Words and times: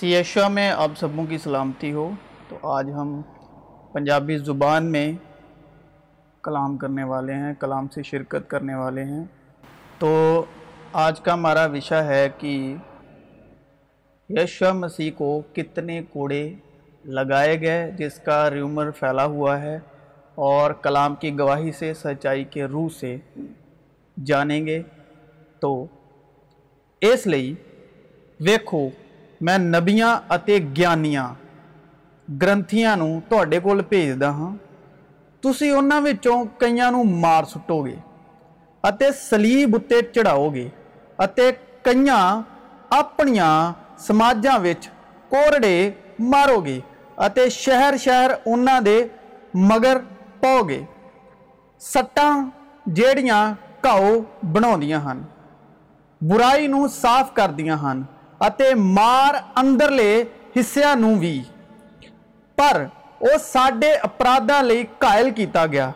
سی 0.00 0.14
ایشا 0.14 0.48
میں 0.48 0.70
آپ 0.70 0.90
سبوں 0.96 1.26
کی 1.26 1.38
سلامتی 1.38 1.92
ہو۔ 1.92 2.10
تو 2.48 2.58
آج 2.62 2.90
ہم 2.90 3.22
پنجابی 3.92 4.38
زبان 4.38 4.92
میں 4.92 5.12
کلام 6.42 6.76
کرنے 6.76 7.04
والے 7.04 7.34
ہیں، 7.34 7.54
کلام 7.54 7.88
سے 7.88 8.02
شرکت 8.02 8.50
کرنے 8.50 8.74
والے 8.74 9.04
ہیں۔ 9.04 9.24
تو 9.98 10.42
آج 10.92 11.20
کا 11.20 11.32
ہمارا 11.32 11.66
وشا 11.66 12.04
ہے 12.04 12.28
کہ 12.38 12.76
یشا 14.28 14.72
مسیح 14.72 15.10
کو 15.16 15.42
کتنے 15.52 16.02
کوڑے 16.12 16.54
لگائے 17.04 17.60
گئے، 17.60 17.90
جس 17.98 18.18
کا 18.18 18.50
ریومر 18.50 18.90
پھیلا 18.90 19.24
ہوا 19.24 19.62
ہے 19.62 19.78
اور 20.34 20.70
کلام 20.70 21.14
کی 21.14 21.38
گواہی 21.38 21.72
سے، 21.72 21.94
سچائی 21.94 22.44
کے 22.44 22.64
روح 22.64 22.88
سے 22.88 23.16
جانیں 24.24 24.66
گے۔ 24.66 24.82
تو 25.60 25.86
اس 27.00 27.26
لیے 27.26 27.54
ویکھو 28.40 28.88
میں 29.40 29.56
نبی 29.58 30.00
گیانیاں 30.76 31.28
گرنتیاں 32.28 32.96
تڈے 33.28 33.58
کوجدا 33.60 34.30
ہاں 34.30 34.50
تھی 35.42 35.70
انہوں 35.70 36.44
کئی 36.58 36.80
مار 37.20 37.44
سٹو 37.44 37.84
گے 37.84 37.96
سلیبتے 39.20 40.00
چڑھاؤ 40.14 40.48
گے 40.54 40.68
کئی 41.82 42.08
اپنیاں 42.90 43.50
سماج 43.98 44.46
کو 45.30 45.46
مارو 46.20 46.60
گے 46.64 46.78
شہر 47.50 47.96
شہر 48.00 48.30
ان 48.46 48.68
کے 48.84 49.02
مگر 49.54 49.98
پاؤ 50.40 50.62
گے 50.68 50.80
سٹاں 51.82 52.32
جڑیاں 52.86 53.42
کاؤ 53.80 54.14
بنا 54.52 54.76
برائی 56.20 56.66
صاف 56.92 57.34
کردیا 57.34 57.74
ہیں 57.82 58.00
مار 58.74 59.34
ادرلے 59.56 60.12
حصوں 60.56 61.14
بھی 61.18 61.42
پر 62.58 62.84
وہ 63.20 63.36
سڈے 63.42 63.92
اپرادھا 64.02 64.60
لیل 64.62 65.30
گیا 65.72 65.90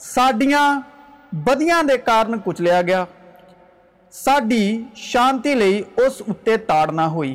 سڈیا 0.00 0.64
بدیاں 1.44 1.82
کارن 2.06 2.38
کچلیا 2.44 2.80
گیا 2.82 3.04
ساری 4.12 4.64
شانتی 4.96 5.54
اسے 5.96 6.56
تاڑ 6.66 6.86
نہ 6.92 7.06
ہوئی 7.12 7.34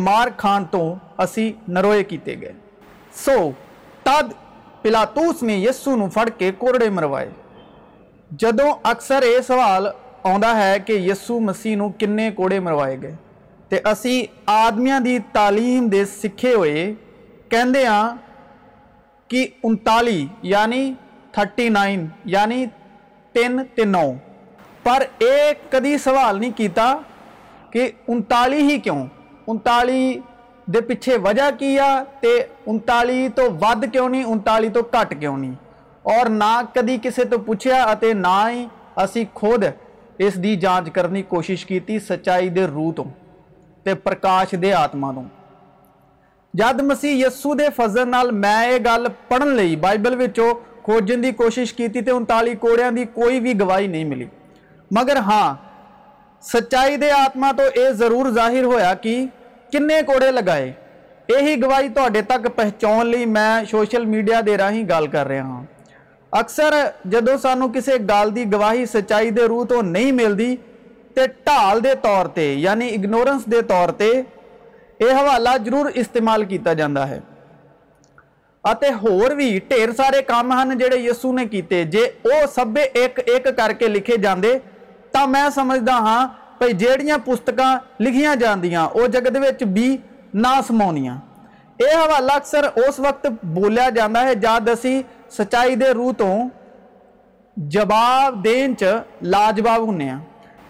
مار 0.00 0.28
کھان 0.36 0.64
تو 0.70 0.82
اِسی 1.18 1.50
نروئے 1.68 2.02
کیے 2.04 2.40
گئے 2.40 2.52
سو 3.14 3.36
تد 4.02 4.32
پلاتوس 4.82 5.42
نے 5.42 5.56
یسو 5.58 5.96
نے 5.96 6.88
مروائے 6.90 7.28
جدو 8.30 8.68
اکثر 8.82 9.22
یہ 9.22 9.40
سوال 9.46 9.86
ਆਉਂਦਾ 10.25 10.53
ਹੈ 10.55 10.77
ਕਿ 10.77 10.93
ਯਿਸੂ 10.93 11.39
ਮਸੀਹ 11.39 11.77
ਨੂੰ 11.77 11.91
ਕਿੰਨੇ 11.93 12.29
ਕੋੜੇ 12.31 12.59
ਮਰਵਾਏ 12.59 12.97
ਗਏ 12.97 13.15
ਤੇ 13.69 13.81
ਅਸੀਂ 13.91 14.27
ਆਦਮੀਆਂ 14.49 15.01
ਦੀ 15.01 15.17
تعلیم 15.35 15.89
ਦੇ 15.89 16.03
ਸਿੱਖੇ 16.05 16.53
ਹੋਏ 16.55 16.93
ਕਹਿੰਦੇ 17.49 17.85
ਆ 17.85 18.17
ਕਿ 19.29 19.47
39 19.67 20.15
ਯਾਨੀ 20.45 20.95
39 21.33 22.07
ਯਾਨੀ 22.27 22.67
3 23.35 23.63
ਤੇ 23.75 23.85
9 23.91 24.03
ਪਰ 24.85 25.05
ਇਹ 25.21 25.53
ਕਦੀ 25.71 25.97
ਸਵਾਲ 25.97 26.39
ਨਹੀਂ 26.39 26.51
ਕੀਤਾ 26.51 26.93
ਕਿ 27.71 27.91
39 28.11 28.59
ਹੀ 28.61 28.77
ਕਿਉਂ 28.79 29.07
39 29.47 29.99
ਦੇ 30.69 30.81
ਪਿੱਛੇ 30.81 31.17
ਵਜ੍ਹਾ 31.17 31.49
ਕੀ 31.51 31.75
ਆ 31.77 31.89
ਤੇ 32.21 32.31
39 32.69 33.27
ਤੋਂ 33.35 33.49
ਵੱਧ 33.59 33.85
ਕਿਉਂ 33.85 34.09
ਨਹੀਂ 34.09 34.25
39 34.27 34.69
ਤੋਂ 34.69 34.83
ਘੱਟ 34.95 35.13
ਕਿਉਂ 35.13 35.37
ਨਹੀਂ 35.37 35.53
ਔਰ 36.05 36.29
ਨਾ 36.29 36.51
ਕਦੀ 36.75 36.97
ਕਿਸੇ 36.97 37.25
ਤੋਂ 37.25 37.39
ਪੁੱਛਿਆ 37.39 37.85
ਅਤੇ 37.93 38.13
ਨਾ 38.13 38.49
ਹੀ 38.49 38.67
ਅਸੀਂ 39.03 39.25
ਖੁਦ 39.35 39.65
اس 40.18 40.34
کی 40.42 40.54
جانچ 40.56 40.90
کرنی 40.92 41.22
کوشش 41.28 41.64
کی 41.66 41.98
سچائی 42.08 42.48
کے 42.54 42.66
روح 42.66 42.92
تو 42.92 43.04
پرکاش 44.02 44.54
دے 44.62 44.72
آتما 44.74 45.12
جب 46.54 46.82
مسیح 46.82 47.24
یسو 47.26 47.54
کے 47.58 47.68
فضل 47.76 48.30
میں 48.34 48.66
یہ 48.66 48.78
گل 48.86 49.06
پڑھنے 49.28 49.74
بائبل 49.80 50.20
و 50.20 50.52
کھوجن 50.84 51.22
کی 51.22 51.30
کوشش 51.32 51.72
کی 51.72 51.88
تو 51.90 52.16
انتالی 52.16 52.54
کوڑیاں 52.60 52.90
کی 52.90 53.04
کوئی 53.14 53.40
بھی 53.40 53.58
گواہی 53.60 53.86
نہیں 53.86 54.04
ملی 54.04 54.26
مگر 54.90 55.16
ہاں 55.26 55.54
سچائی 56.44 56.96
دے 56.96 57.10
آتما 57.10 57.50
تو 57.56 57.62
یہ 57.76 57.90
ضرور 57.98 58.30
ظاہر 58.30 58.64
ہوا 58.64 58.92
کہ 59.02 59.24
کنے 59.72 60.00
کوڑے 60.06 60.30
لگائے 60.30 60.72
یہی 61.28 61.60
گواہ 61.62 62.08
تے 62.14 62.22
تک 62.22 62.46
پہنچاؤ 62.56 63.02
لی 63.02 63.24
شوشل 63.70 64.04
میڈیا 64.04 64.40
کے 64.46 64.56
راہیں 64.58 64.88
گا 64.88 65.00
کرا 65.12 65.42
ہوں 65.42 65.64
اکثر 66.32 66.74
جدو 67.04 67.36
سانوں 67.42 67.68
کسی 67.68 67.96
گل 68.08 68.30
کی 68.34 68.44
گواہی 68.52 68.84
سچائی 68.86 69.30
کے 69.30 69.46
روح 69.48 69.64
تو 69.68 69.80
نہیں 69.82 70.12
ملتی 70.12 70.54
تو 71.14 71.26
ٹال 71.44 71.80
کے 71.80 71.94
طور 72.02 72.26
پہ 72.34 72.52
یعنی 72.58 72.88
اگنورنس 72.88 73.44
کے 73.50 73.60
طور 73.62 73.88
پہ 73.88 74.10
یہ 75.00 75.10
حوالہ 75.10 75.50
ضرور 75.64 75.90
استعمال 75.94 76.44
کیا 76.44 76.72
جاتا 76.72 77.08
ہے 77.08 77.18
ہو 79.02 79.18
سارے 79.96 80.22
کام 80.22 80.52
ہیں 80.52 80.74
جہے 80.78 80.98
یسو 80.98 81.32
نے 81.32 81.44
کیتے 81.46 81.82
جی 81.86 82.04
وہ 82.24 82.44
سبھی 82.54 82.82
ایک 82.94 83.18
ایک 83.26 83.46
کر 83.56 83.72
کے 83.78 83.88
لکھے 83.88 84.16
جی 84.18 84.52
سمجھتا 85.54 85.98
ہاں 85.98 86.26
بھائی 86.58 86.72
جہاں 86.74 87.18
پستکاں 87.24 87.74
لکھیا 88.00 88.34
جہ 88.40 89.06
جگت 89.08 89.62
بھی 89.68 89.96
نہ 90.34 90.60
سمایاں 90.66 91.16
یہ 91.78 91.96
حوالہ 91.96 92.32
اکثر 92.32 92.66
اس 92.76 92.98
وقت 93.00 93.26
بولیا 93.54 93.88
جاتا 93.90 94.24
ہے 94.26 94.34
جب 94.36 94.70
اچھی 94.70 95.00
سچائی 95.32 95.74
ر 95.76 95.94
روح 95.94 96.12
تو 96.12 96.32
جواب 97.56 98.44
دن 98.44 98.74
چ 98.80 98.82
لاجواب 99.22 99.80
ہوں 99.80 100.00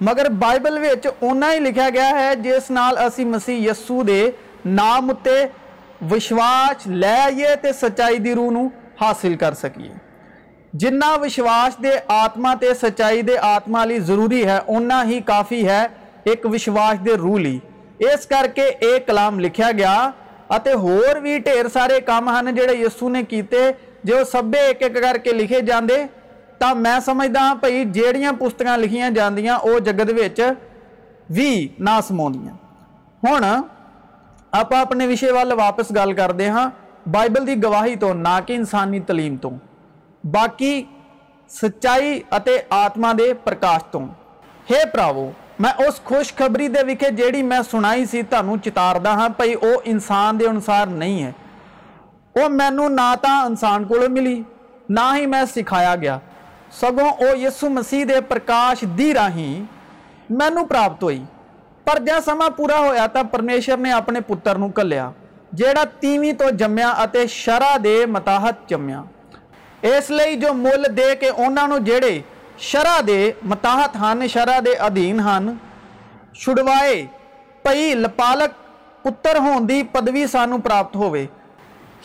مگر 0.01 0.31
بائبل 0.31 0.79
اُنہ 1.21 1.45
ہی 1.55 1.59
لکھا 1.61 1.89
گیا 1.95 2.09
ہے 2.11 2.35
جس 2.35 2.71
نیسی 2.71 3.67
یسو 3.67 4.03
کے 4.07 4.31
نام 4.65 5.11
اتنے 5.11 5.47
وشواس 6.11 6.87
لے 6.87 7.15
آئیے 7.21 7.57
تو 7.57 7.69
سچائی 7.81 8.19
کی 8.19 8.35
روح 8.35 8.53
حاصل 9.01 9.37
کر 9.37 9.55
سکیے 9.55 9.93
جنا 10.73 11.15
وشواس 11.23 11.77
کے 11.83 11.93
آتما 12.09 12.55
سچائی 12.81 13.23
کے 13.23 13.39
آتما 13.39 13.85
لی 13.85 13.99
ضروری 14.01 14.47
ہے 14.47 14.59
انہیں 14.69 15.05
ہی 15.05 15.21
کافی 15.21 15.69
ہے 15.69 15.87
ایک 16.25 16.47
وشواس 16.53 17.05
کے 17.05 17.15
روح 17.15 17.39
لی 17.39 17.59
کلام 19.07 19.41
لکھا 19.41 19.71
گیا 19.79 20.11
ہو 20.75 21.03
سارے 21.73 22.01
کام 22.01 22.29
ہیں 22.29 22.53
جہاں 22.53 22.75
یسو 22.75 23.09
نے 23.09 23.23
کیتے 23.23 23.71
جی 24.05 24.13
وہ 24.13 24.25
سبھی 24.33 24.59
ایک 24.59 24.83
ایک 24.83 24.95
کر 25.03 25.17
کے 25.25 25.33
لکھے 25.33 25.61
جانے 25.61 26.05
تو 26.59 26.75
میں 26.75 26.99
سمجھتا 27.05 27.41
ہاں 27.41 27.55
بھائی 27.55 27.85
جہاں 27.85 28.33
پستکیں 28.41 28.77
لکھیاں 28.77 29.11
جہ 29.11 29.79
جگت 29.85 30.11
بھی 31.31 31.69
نہ 31.79 31.99
سمایا 32.09 32.53
ہوں 33.23 33.63
آپ 34.53 34.75
اپنے 34.75 35.07
وشے 35.07 35.31
واپس 35.33 35.91
گل 35.97 36.13
کرتے 36.13 36.49
ہاں 36.49 36.69
بائبل 37.11 37.47
کی 37.47 37.63
گواہی 37.63 37.97
تو 37.97 38.13
نہ 38.15 38.39
کہ 38.47 38.53
انسانی 38.53 39.01
تلیم 39.01 39.37
تو 39.37 39.51
باقی 40.25 40.83
سچائی 41.51 42.21
اور 42.29 42.49
آتما 42.71 43.13
کے 43.19 43.33
پرکاش 43.45 43.85
تو 43.91 44.01
ہے 44.71 44.85
پراو 44.93 45.31
میں 45.59 45.73
اس 45.87 46.01
خوشخبری 46.05 46.69
دکھے 46.69 47.11
جہی 47.11 47.43
میں 47.43 47.61
سنائی 47.71 48.05
سی 48.07 48.23
تمہوں 48.23 48.57
چتارتا 48.65 49.13
ہاں 49.13 49.29
بھائی 49.29 49.55
وہ 49.63 49.77
انسان 49.85 50.39
کے 50.39 50.47
انسار 50.47 50.87
نہیں 50.87 51.23
ہے 51.23 51.33
وہ 52.35 52.49
مینوں 52.49 52.89
نہی 52.89 54.41
نہ 54.89 55.01
ہی 55.15 55.27
میں 55.27 55.45
سکھایا 55.55 55.95
گیا 55.97 56.19
سگوں 56.81 57.11
وہ 57.21 57.37
یسو 57.39 57.69
مسیح 57.71 58.05
پرکاش 58.29 58.85
دی 58.99 59.13
منوں 60.31 60.65
پراپت 60.65 61.03
ہوئی 61.03 61.23
پر 61.87 61.99
جہاں 62.07 62.49
پورا 62.57 62.79
ہوا 62.79 63.07
تو 63.07 63.21
پرمیشور 63.33 63.79
نے 63.79 63.93
اپنے 63.93 64.21
پتر 64.27 64.57
کلیا 64.75 65.11
جہ 65.53 65.85
تیویں 66.01 66.33
تو 66.33 66.51
جمیا 66.59 66.89
اور 66.91 67.17
شرح 67.29 67.77
دے 67.85 67.95
متاحت 68.07 68.69
جمیا 68.69 69.03
اس 69.83 70.11
لیے 70.11 70.37
جو 70.37 70.53
مل 70.55 70.85
دے 70.97 71.15
کے 71.21 71.29
انہوں 71.29 71.69
نے 71.69 71.79
جڑے 71.87 72.19
شرح 72.61 73.01
دے 73.07 73.21
متاحت 73.45 73.97
ہیں 73.97 74.29
شرح 74.29 74.61
کے 74.65 74.75
ادھی 74.79 75.11
ہیں 75.13 75.39
چھڑوائے 76.35 77.05
پی 77.65 77.95
لپالک 77.95 78.61
پتر 79.05 79.37
ہون 79.37 79.67
کی 79.67 79.83
پدوی 79.93 80.27
سانوں 80.27 80.59
پراپت 80.59 80.97
ہوئے 80.97 81.27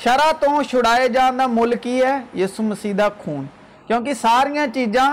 شرح 0.03 0.31
تو 0.31 0.61
چھڑائے 0.63 1.07
جان 1.07 1.38
کا 1.38 1.47
مل 1.47 1.73
کی 1.81 2.01
ہے 2.01 2.15
یسو 2.33 2.63
مسیح 2.63 2.94
کا 2.97 3.07
خون 3.17 3.45
کیونکہ 3.88 4.13
سارا 4.13 4.65
چیزاں 4.73 5.09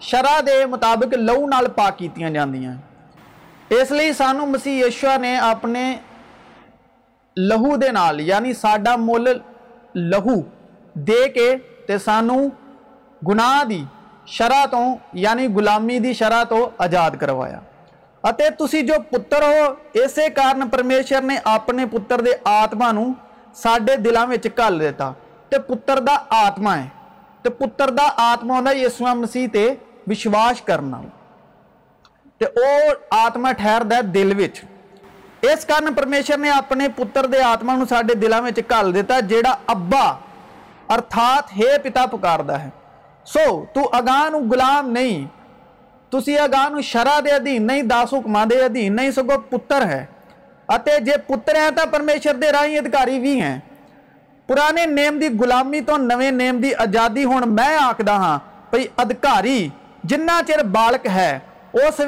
شرح 0.00 0.40
کے 0.40 0.64
مطابق 0.66 1.14
لہو 1.16 1.46
نال 1.48 1.66
پا 1.76 1.90
کی 1.90 2.08
جس 3.70 3.90
لی 3.90 4.12
سانسی 4.12 4.80
یشو 4.80 5.16
نے 5.20 5.36
اپنے 5.36 5.84
لہو 7.36 7.76
دعی 7.76 8.52
سا 8.52 8.96
مل 8.98 9.28
لہو 9.94 10.40
دے 11.06 11.28
کے 11.28 11.98
سانوں 11.98 12.48
گناہ 13.22 13.62
شرح 14.26 14.64
تو 14.66 14.82
یعنی 15.12 15.46
گلامی 15.56 15.98
کی 15.98 16.12
شرح 16.12 16.42
تو 16.44 16.68
آزاد 16.78 17.10
کروایا 17.20 17.60
تھی 18.24 18.82
جو 18.82 18.94
پتر 19.10 19.42
ہو 19.42 19.72
اسی 19.94 20.28
کارن 20.34 20.68
پرمیشور 20.68 21.22
نے 21.22 21.36
اپنے 21.44 21.86
پتر 21.86 22.24
کے 22.24 22.32
آتما 22.44 22.90
سڈے 23.54 23.96
دلوں 23.96 24.32
كال 24.56 24.80
دیتا 24.80 25.12
پر 25.50 26.08
آتما 26.28 26.76
ہے 26.78 26.88
تو 27.42 27.50
پرا 27.50 28.08
آتما 28.16 28.54
ہونا 28.54 28.70
یسواں 28.70 29.14
مسیح 29.14 29.56
وشواس 30.06 30.62
كرنا 30.64 31.00
تو 32.38 32.46
آتما 33.10 33.52
ٹھہردا 33.52 33.96
ہے 33.96 34.02
دل 34.02 34.32
و 34.38 34.46
اس 35.42 35.64
كارن 35.66 35.94
پرمیشور 35.94 36.38
نے 36.38 36.50
اپنے 36.50 36.88
پتر 36.88 37.26
دے 37.26 37.42
آتما 37.42 37.74
دلوں 38.22 38.42
میں 38.42 38.50
كال 38.68 38.94
دیتا 38.94 39.20
جہا 39.20 39.54
ابا 39.66 40.06
ارتھات 40.88 41.56
ہے 41.56 41.78
پتا 41.84 42.06
پکارہ 42.06 42.58
ہے 42.58 42.68
سو 43.24 43.64
تو 43.72 43.88
اگاں 43.92 44.30
گلام 44.52 44.90
نہیں 44.90 45.26
تھی 46.10 46.38
اگاں 46.38 46.80
شرح 46.82 47.20
دن 47.20 47.66
نہیں 47.66 47.82
داس 47.82 48.14
حكم 48.14 48.36
نہیں 48.72 49.10
سگو 49.10 49.38
پتر 49.50 49.86
ہے 49.86 50.04
اور 50.68 50.78
جی 51.00 51.12
پتر 51.26 51.56
ہیں 51.56 51.70
تو 51.70 51.82
پرمیشور 51.90 52.42
رائے 52.52 52.78
ادھکاری 52.78 53.18
بھی 53.18 53.40
ہیں 53.40 53.58
پرانے 54.48 54.84
نیم 54.86 55.18
کی 55.20 55.28
گلابی 55.40 55.80
تو 55.80 55.96
نیم 55.96 56.60
کی 56.62 56.74
آزادی 56.74 57.24
ہو 57.24 57.38
آخر 57.80 58.08
ہاں 58.08 58.38
بھائی 58.70 58.86
ادکاری 58.96 59.68
جنا 60.04 60.40
چر 60.46 60.62
بالک 60.72 61.06
ہے 61.06 61.38
اس 61.74 62.00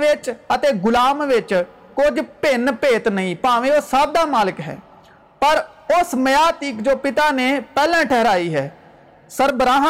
غلام 0.84 1.22
کچھ 1.94 2.20
بھن 2.40 2.66
بےت 2.80 3.06
نہیں 3.08 3.34
پاویں 3.40 3.70
وہ 3.70 3.80
سب 3.90 4.14
کا 4.14 4.24
مالک 4.24 4.60
ہے 4.66 4.74
پر 5.42 5.58
اس 5.96 6.14
میاتی 6.16 6.72
جو 6.78 6.96
پتا 6.96 7.30
نے 7.30 7.48
پہلے 7.74 8.04
ٹہرائی 8.08 8.54
ہے 8.54 8.68
سربراہ 9.28 9.86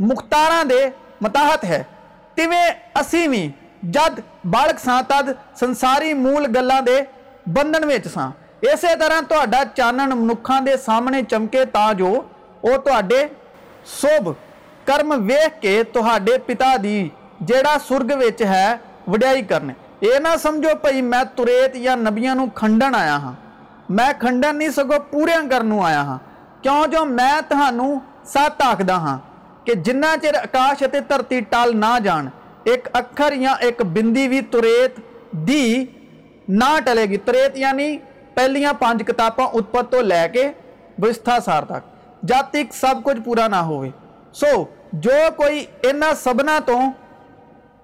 مختارا 0.00 0.62
کے 0.68 0.88
متاحت 1.20 1.64
ہے 1.64 1.82
تمے 2.34 2.64
ابھی 2.94 3.26
بھی 3.28 3.48
جد 3.92 4.20
بالک 4.44 4.78
س 4.78 4.88
تدساری 5.08 6.14
مول 6.14 6.46
گلوں 6.56 6.80
کے 6.86 7.00
بندن 7.46 7.84
ویچ 7.84 8.06
سا 8.08 8.28
اس 8.62 8.84
طرح 9.00 9.20
تا 9.28 9.62
چانن 9.76 10.16
منکھا 10.18 10.58
کے 10.66 10.76
سامنے 10.76 11.22
چمکے 11.30 11.64
تا 11.72 11.92
جو 11.92 12.10
وہ 12.62 12.76
توب 12.84 14.30
کرم 14.84 15.12
ویخ 15.26 15.60
کے 15.60 15.82
تے 15.92 16.36
پتا 16.46 16.74
جا 17.46 17.76
سرگ 17.88 18.12
ہے 18.42 18.66
وڈیائی 19.06 19.42
کرن 19.42 19.70
یہ 20.00 20.18
نہ 20.18 20.36
سمجھو 20.42 20.70
پی 20.82 21.00
میں 21.02 21.22
توریت 21.34 21.76
یا 21.76 21.94
نبیاں 21.96 22.34
کنڈن 22.54 22.94
آیا 22.94 23.16
ہاں 23.16 23.32
میں 23.88 24.12
کنڈن 24.20 24.58
نہیں 24.58 24.70
سگوں 24.70 24.98
پوریا 25.10 25.40
کرایا 25.50 26.02
ہاں 26.02 26.18
کیوں 26.62 26.86
جو 26.92 27.04
میں 27.04 27.32
سات 28.24 28.62
آخدہ 28.62 28.92
ہاں 29.04 29.18
کہ 29.64 29.74
جنا 29.84 30.14
چر 30.22 30.34
آکاش 30.42 30.82
دھرتی 30.92 31.40
ٹال 31.50 31.76
نہ 31.76 31.98
جان 32.04 32.28
ایک 32.64 32.88
اکر 32.92 33.32
یا 33.32 33.52
ایک 33.60 33.82
بندی 33.92 34.26
بھی 34.28 34.40
توریت 34.50 34.98
دی 35.48 35.84
نہ 36.48 36.78
ٹلے 36.84 37.04
گی 37.04 37.16
تریت 37.16 37.56
یعنی 37.58 37.96
پہلے 38.34 38.62
پانچ 38.78 39.02
کتابوں 39.06 39.46
اتپر 39.52 39.82
تو 39.90 40.00
لے 40.02 40.26
کے 40.32 40.50
بسا 40.98 41.38
سار 41.44 41.62
تک 41.62 41.94
جب 42.22 42.50
تک 42.50 42.74
سب 42.74 43.02
کچھ 43.04 43.20
پورا 43.24 43.46
نہ 43.48 43.62
ہو 43.66 43.84
سو 44.34 44.52
جو 44.94 45.18
کوئی 45.36 45.64
یہاں 45.84 46.12
سبنوں 46.14 46.58
کو 46.66 46.78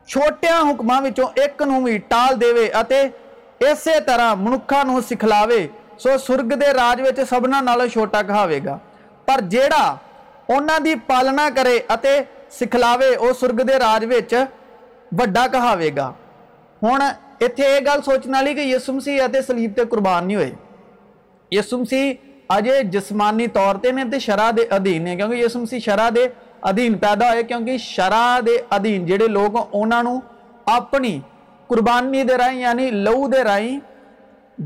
چھوٹیا 0.08 0.60
حکمان 0.60 1.04
ایک 1.36 1.62
نیٹال 1.62 2.42
اس 3.60 3.88
طرح 4.06 4.34
منکھا 4.34 4.82
نکھلا 4.84 5.44
سو 5.98 6.16
سرگ 6.18 6.52
دبنوں 6.56 7.86
چھوٹا 7.88 8.22
کہاگ 8.22 8.52
گا 8.64 8.76
پر 9.28 9.40
جا 9.50 9.94
دینا 10.78 11.48
کرے 11.56 11.78
سکھلا 12.50 12.94
سرگ 13.40 13.60
دا 15.26 15.46
کہ 15.46 16.00
ہوں 16.82 16.98
اتنے 17.44 17.66
یہ 17.66 17.80
گل 17.80 18.02
سوچنے 18.04 18.32
والی 18.32 18.54
کہ 18.54 18.60
یسمسی 18.60 19.20
اتنے 19.20 19.42
سلیب 19.42 19.72
سے 19.76 19.84
قربان 19.84 20.26
نہیں 20.26 20.36
ہوئے 20.36 20.50
یسم 21.52 21.84
سی 21.84 22.12
اجے 22.48 22.82
جسمانی 22.82 23.46
طور 23.46 23.76
پہ 23.76 23.88
نہیں 23.88 24.18
شرح 24.18 24.50
کے 24.56 24.66
ادھی 24.70 24.98
نے 24.98 25.16
کیونکہ 25.16 25.36
یسم 25.36 25.64
سی 25.64 25.78
شرح 25.78 26.08
کے 26.14 26.26
ادھی 26.62 26.88
پیدا 26.94 27.32
ہوئے 27.32 27.42
کیونکہ 27.42 27.78
شرح 27.78 28.38
کے 28.46 28.56
ادھی 28.70 28.98
جہے 29.06 29.28
لوگ 29.28 29.56
انہوں 29.72 30.02
نے 30.02 30.18
اپنی 30.72 31.18
قربانی 31.66 32.22
کے 32.28 32.36
رائے 32.38 32.56
یعنی 32.56 32.90
لہو 32.90 33.28
دیر 33.28 33.46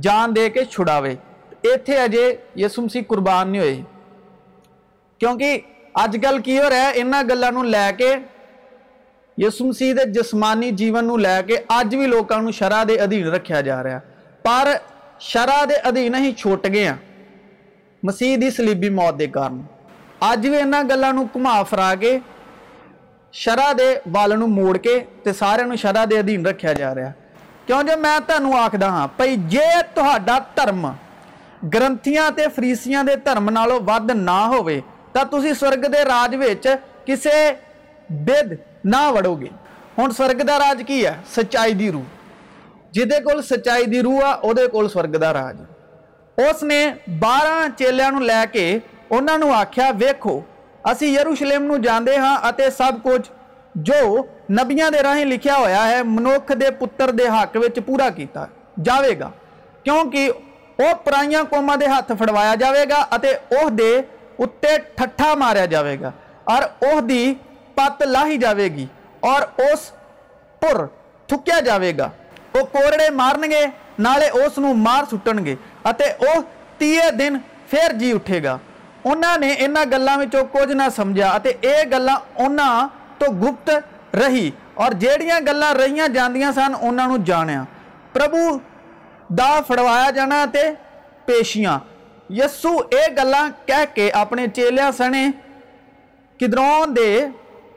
جان 0.00 0.36
دے 0.36 0.48
کے 0.50 0.64
چڑا 0.64 0.96
اتنے 0.96 1.96
اجے 1.96 2.26
یسم 2.56 2.88
سی 2.88 3.02
قربان 3.02 3.48
نہیں 3.48 3.62
ہوئی 3.62 3.82
کیونکہ 5.20 5.58
اچھا 5.94 6.30
ہے 6.72 6.90
انہیں 6.94 7.22
گلوں 7.30 7.50
کو 7.52 7.62
لے 7.62 7.90
کے 7.98 8.14
یس 9.38 9.60
مسیح 9.60 9.94
جسمانی 10.12 10.70
جیون 10.72 11.10
نا 11.22 11.40
کے 11.46 11.56
اج 11.68 11.94
بھی 11.94 12.06
لوگوں 12.06 12.52
شرح 12.52 12.84
کے 12.88 13.00
ادھی 13.00 13.22
رکھا 13.24 13.60
جا 13.60 13.82
رہا 13.82 13.98
پر 14.44 14.68
شرح 15.20 15.64
کے 15.68 15.76
ادھی 15.88 16.06
اہ 16.08 16.30
چھٹ 16.36 16.66
گئے 16.72 16.92
مسیحی 18.02 18.50
سلیبی 18.50 18.88
موت 18.90 19.18
کے 19.18 19.26
کارن 19.26 19.60
اج 20.20 20.46
بھی 20.46 20.60
انہیں 20.60 20.88
گلوں 20.90 21.24
گھما 21.24 21.62
فرا 21.62 21.94
کے 22.00 22.18
شرح 23.34 23.72
کے 23.78 23.88
بلوں 24.10 24.46
موڑ 24.48 24.76
کے 24.76 24.98
سارے 25.38 25.76
شرح 25.76 26.04
کے 26.10 26.18
ادھی 26.18 26.36
رکھا 26.44 26.72
جا 26.72 26.94
رہا 26.94 27.10
کیوں 27.66 27.82
جی 27.82 27.96
میں 28.00 28.18
تعلق 28.26 28.54
آخدہ 28.56 28.88
ہاں 28.88 29.06
بھائی 29.16 29.36
جی 29.48 29.66
تا 29.94 30.16
دھرم 30.56 30.86
گرنتیاں 31.74 32.30
فریسیاں 32.54 33.02
درم 33.26 33.50
نالوں 33.50 33.78
ود 33.86 34.10
نہ 34.12 34.38
ہوگ 34.52 34.70
کے 35.14 36.04
راج 36.04 36.36
کسی 37.04 37.36
بدھ 38.10 38.54
نہڑو 38.92 39.34
گے 39.40 39.48
ہوں 39.98 40.10
سورگ 40.16 40.46
کا 40.46 40.58
راج 40.58 40.82
کی 40.86 41.04
ہے 41.06 41.12
سچائی 41.34 41.74
کی 41.78 41.90
روح 41.92 42.02
جی 42.92 43.04
کو 43.24 43.40
سچائی 43.42 43.84
کی 43.84 44.02
روح 44.02 44.24
آ 44.24 44.34
وہ 44.42 44.88
سورگ 44.88 45.16
کا 45.20 45.32
راج 45.32 45.60
اس 46.38 46.62
نے 46.62 46.80
بارہ 47.20 47.56
چیلیاں 47.78 48.10
لے 48.20 48.42
کے 48.52 48.66
انہوں 49.10 49.38
نے 49.38 49.50
آخیا 49.54 49.90
ویخو 49.98 50.40
ابھی 50.82 51.14
یروشلیمے 51.14 52.16
ہاں 52.16 52.36
سب 52.76 53.02
کچھ 53.02 53.30
جو 53.74 54.16
نبیاں 54.50 54.90
راہیں 55.02 55.24
لکھا 55.24 55.56
ہوا 55.56 55.88
ہے 55.88 56.02
منک 56.02 56.52
کے 56.60 56.70
پرک 56.78 57.78
پورا 57.86 58.08
جائے 58.82 59.18
گا 59.18 59.30
کیوںکہ 59.82 60.30
وہ 60.78 60.92
پرائیاں 61.04 61.42
قوموں 61.50 61.76
کے 61.76 61.86
ہاتھ 61.86 62.12
فڑوایا 62.18 62.54
جائے 62.54 62.84
گا 62.88 63.00
اور 63.10 63.26
اس 63.50 63.70
کے 63.78 63.94
اتنے 64.38 64.76
ٹھا 65.16 65.34
مارا 65.34 65.64
جائے 65.64 65.96
گا 66.00 66.10
اور 66.44 66.62
اس 66.84 67.02
پت 67.76 68.02
لاہی 68.02 68.36
جاوے 68.38 68.68
گی 68.76 68.86
اور 69.30 69.42
اس 69.70 69.90
پر 70.62 70.84
تھکیا 71.28 71.58
جاوے 71.66 71.92
گا۔ 71.98 72.08
وہ 72.54 72.62
کوڑے 72.72 73.08
مارن 73.20 73.50
گے 73.50 73.64
نالے 73.98 74.28
اس 74.40 74.58
نو 74.58 74.72
مار 74.86 75.04
سٹنگ 75.10 75.44
گے 75.44 75.54
او 75.84 76.32
تیئے 76.78 77.10
دن 77.18 77.36
پھر 77.70 77.92
جی 77.98 78.12
اٹھے 78.12 78.42
گا۔ 78.42 78.56
انہوں 79.04 79.38
نے 79.38 79.54
انہیں 79.64 79.90
گلوں 79.90 80.16
میں 80.18 80.26
کچھ 80.52 80.72
نہ 80.76 80.82
سمجھا 80.96 81.28
اتے 81.30 81.50
اے 81.60 81.68
یہ 81.68 81.82
گل 81.92 82.08
تو 83.18 83.26
گپت 83.42 83.70
رہی 84.16 84.50
اور 84.82 84.92
جیڑیاں 85.02 85.40
گلان 85.46 85.76
رہیاں 85.76 86.08
جاندیاں 86.14 86.52
سن 86.54 86.72
انہوں 86.80 87.06
نو 87.08 87.16
جانا 87.26 87.62
پربھو 88.12 88.46
دا 89.38 89.48
فڑوایا 89.66 90.10
جانا 90.16 90.44
تے 90.52 90.64
پیشیاں۔ 91.26 91.78
یسو 92.38 92.72
اے 92.90 93.02
گلا 93.16 93.46
کہہ 93.66 93.84
کے 93.94 94.10
اپنے 94.20 94.46
چیلیاں 94.54 94.90
سنے 94.96 95.26
کدرو 96.40 96.84
دے 96.96 97.10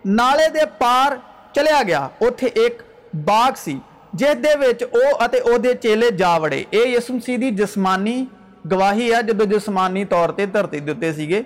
نالے 0.06 0.48
دے 0.50 0.66
پار 0.78 1.16
چلیا 1.56 1.82
گیا 1.88 2.08
اتنے 2.22 2.50
ایک 2.62 2.82
باغ 3.26 3.52
سی 3.56 3.78
جس 4.14 4.44
درچے 4.44 5.74
چیلے 5.82 6.10
جا 6.18 6.36
وڑے 6.38 6.64
یہ 6.72 6.86
یسم 6.88 7.20
سی 7.26 7.50
جسمانی 7.52 8.24
گواہی 8.72 9.12
ہے 9.14 9.22
جب 9.24 9.44
جسمانی 9.52 10.06
طور 10.06 10.30
پہ 10.30 10.46
دھرتی 10.54 10.80
دیتے 10.80 11.12
سکے 11.14 11.42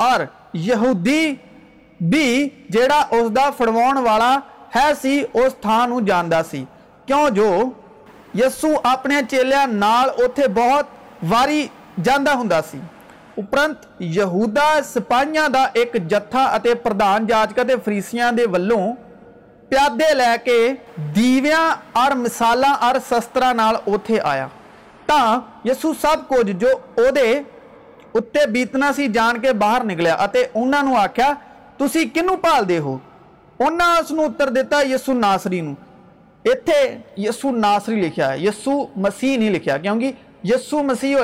اور 0.00 0.24
یہودی 0.54 1.34
بھی 2.00 2.48
جڑا 2.70 3.00
اس 3.10 3.30
کا 3.36 3.48
فڑو 3.58 4.02
والا 4.04 4.34
ہے 4.74 4.90
سی 5.02 5.22
اس 5.34 5.54
تھان 5.60 6.04
جانا 6.04 6.42
سی 6.50 6.64
کیوں 7.06 7.28
جو 7.30 7.48
یسو 8.34 8.68
اپنے 8.84 9.20
چیلیا 9.30 9.64
بہت 10.54 11.24
واری 11.30 11.66
جانا 12.02 12.32
ہوں 12.32 12.48
اپرنت 13.38 13.86
یہدا 13.98 14.68
سپاہیوں 14.84 15.48
کا 15.54 15.66
ایک 15.72 15.96
جتھا 16.08 16.56
پردھان 16.82 17.26
یاچ 17.28 17.54
کا 17.54 17.62
فریسیاں 17.84 18.32
ولو 18.52 18.78
پیادے 19.68 20.12
لے 20.14 20.34
کے 20.44 20.58
دیویا 21.14 21.62
آر 21.94 22.12
مسالہ 22.14 22.72
آر 22.80 22.96
شستر 23.10 23.42
آیا 24.22 24.46
تو 25.06 25.18
یسو 25.64 25.92
سب 26.00 26.28
کچھ 26.28 26.50
جوتنا 28.12 28.92
سی 28.96 29.08
جان 29.08 29.40
کے 29.40 29.52
باہر 29.52 29.84
نکلے 29.84 30.10
انہوں 30.10 30.82
نے 30.82 30.96
آخیا 30.96 31.32
تھی 31.78 32.04
کنوں 32.14 32.36
پالتے 32.36 32.78
ہو 32.78 32.98
انہیں 33.58 33.98
استر 33.98 34.48
دتا 34.48 34.80
یسوناسری 34.82 35.60
اتنے 36.44 36.98
یسوناسری 37.16 38.00
لکھا 38.00 38.32
ہے 38.32 38.38
یسو 38.38 38.86
مسیح 38.96 39.38
نہیں 39.38 39.50
لکھا 39.50 39.76
کیوںکہ 39.76 40.12
یسو 40.44 40.82
مسیح 40.82 41.16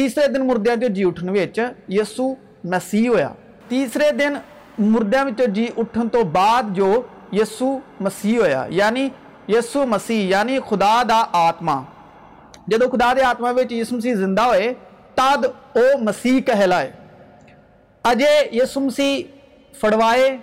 تیسرے 0.00 0.26
دن 0.26 0.46
مردیاں 0.46 0.76
جو 0.76 0.88
جی 0.88 1.04
اٹھن 1.04 1.28
ویچ 1.28 1.58
یسو 1.88 2.34
مسیح 2.64 3.08
ہویا 3.08 3.28
تیسرے 3.68 4.10
دن 4.12 4.34
مردیاں 4.78 5.24
جو 5.38 5.44
جی 5.46 5.66
اٹھن 5.76 6.08
تو 6.08 6.22
بعد 6.24 6.62
جو 6.72 7.02
یسو 7.32 7.78
مسیح 8.00 8.38
ہویا 8.40 8.64
یعنی 8.68 9.08
یسو 9.48 9.86
مسیح 9.86 10.28
یعنی 10.28 10.58
خدا 10.68 11.02
دا 11.08 11.24
آتما 11.32 11.82
جدو 12.66 12.88
خدا 12.88 13.12
دے 13.16 13.22
آتما 13.22 13.50
ویچ 13.50 13.72
یسو 13.72 13.96
مسیح 13.96 14.14
زندہ 14.14 14.42
ہوئے 14.42 14.72
تاد 15.14 15.44
او 15.74 15.98
مسیح 15.98 16.40
کہلائے 16.40 16.90
اجے 18.04 18.32
یسو 18.52 18.80
مسیح 18.80 19.22
فڑوائے 19.80 20.36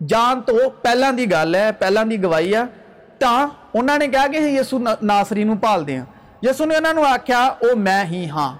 جان 0.00 0.42
تو 0.42 0.70
پہلا 0.82 1.10
دی 1.16 1.30
گل 1.30 1.54
ہے 1.54 1.72
پہلے 1.78 2.08
کی 2.10 2.22
گوئی 2.22 2.54
ہے 2.54 2.62
تو 3.18 3.34
انہوں 3.74 3.98
نے 3.98 4.08
کہا 4.08 4.26
کہ 4.26 4.36
یسو 4.36 4.78
ن 4.78 4.88
ناسری 5.02 5.44
نالتے 5.44 5.92
ہیں 5.92 6.04
ਯਿਸੂ 6.45 6.65
ਨੇ 6.65 6.75
ਉਹਨਾਂ 6.75 6.93
ਨੂੰ 6.93 7.05
ਆਖਿਆ 7.05 7.45
ਉਹ 7.47 7.75
ਮੈਂ 7.75 8.05
ਹੀ 8.05 8.29
ਹਾਂ 8.29 8.53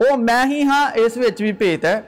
ਉਹ 0.00 0.16
ਮੈਂ 0.16 0.46
ਹੀ 0.46 0.62
ਹਾਂ 0.62 0.90
ਇਸ 0.90 1.16
ਵਿੱਚ 1.16 1.42
ਵੀ 1.42 1.52
ਭੇਤ 1.52 1.84
ਹੈ 1.84 2.02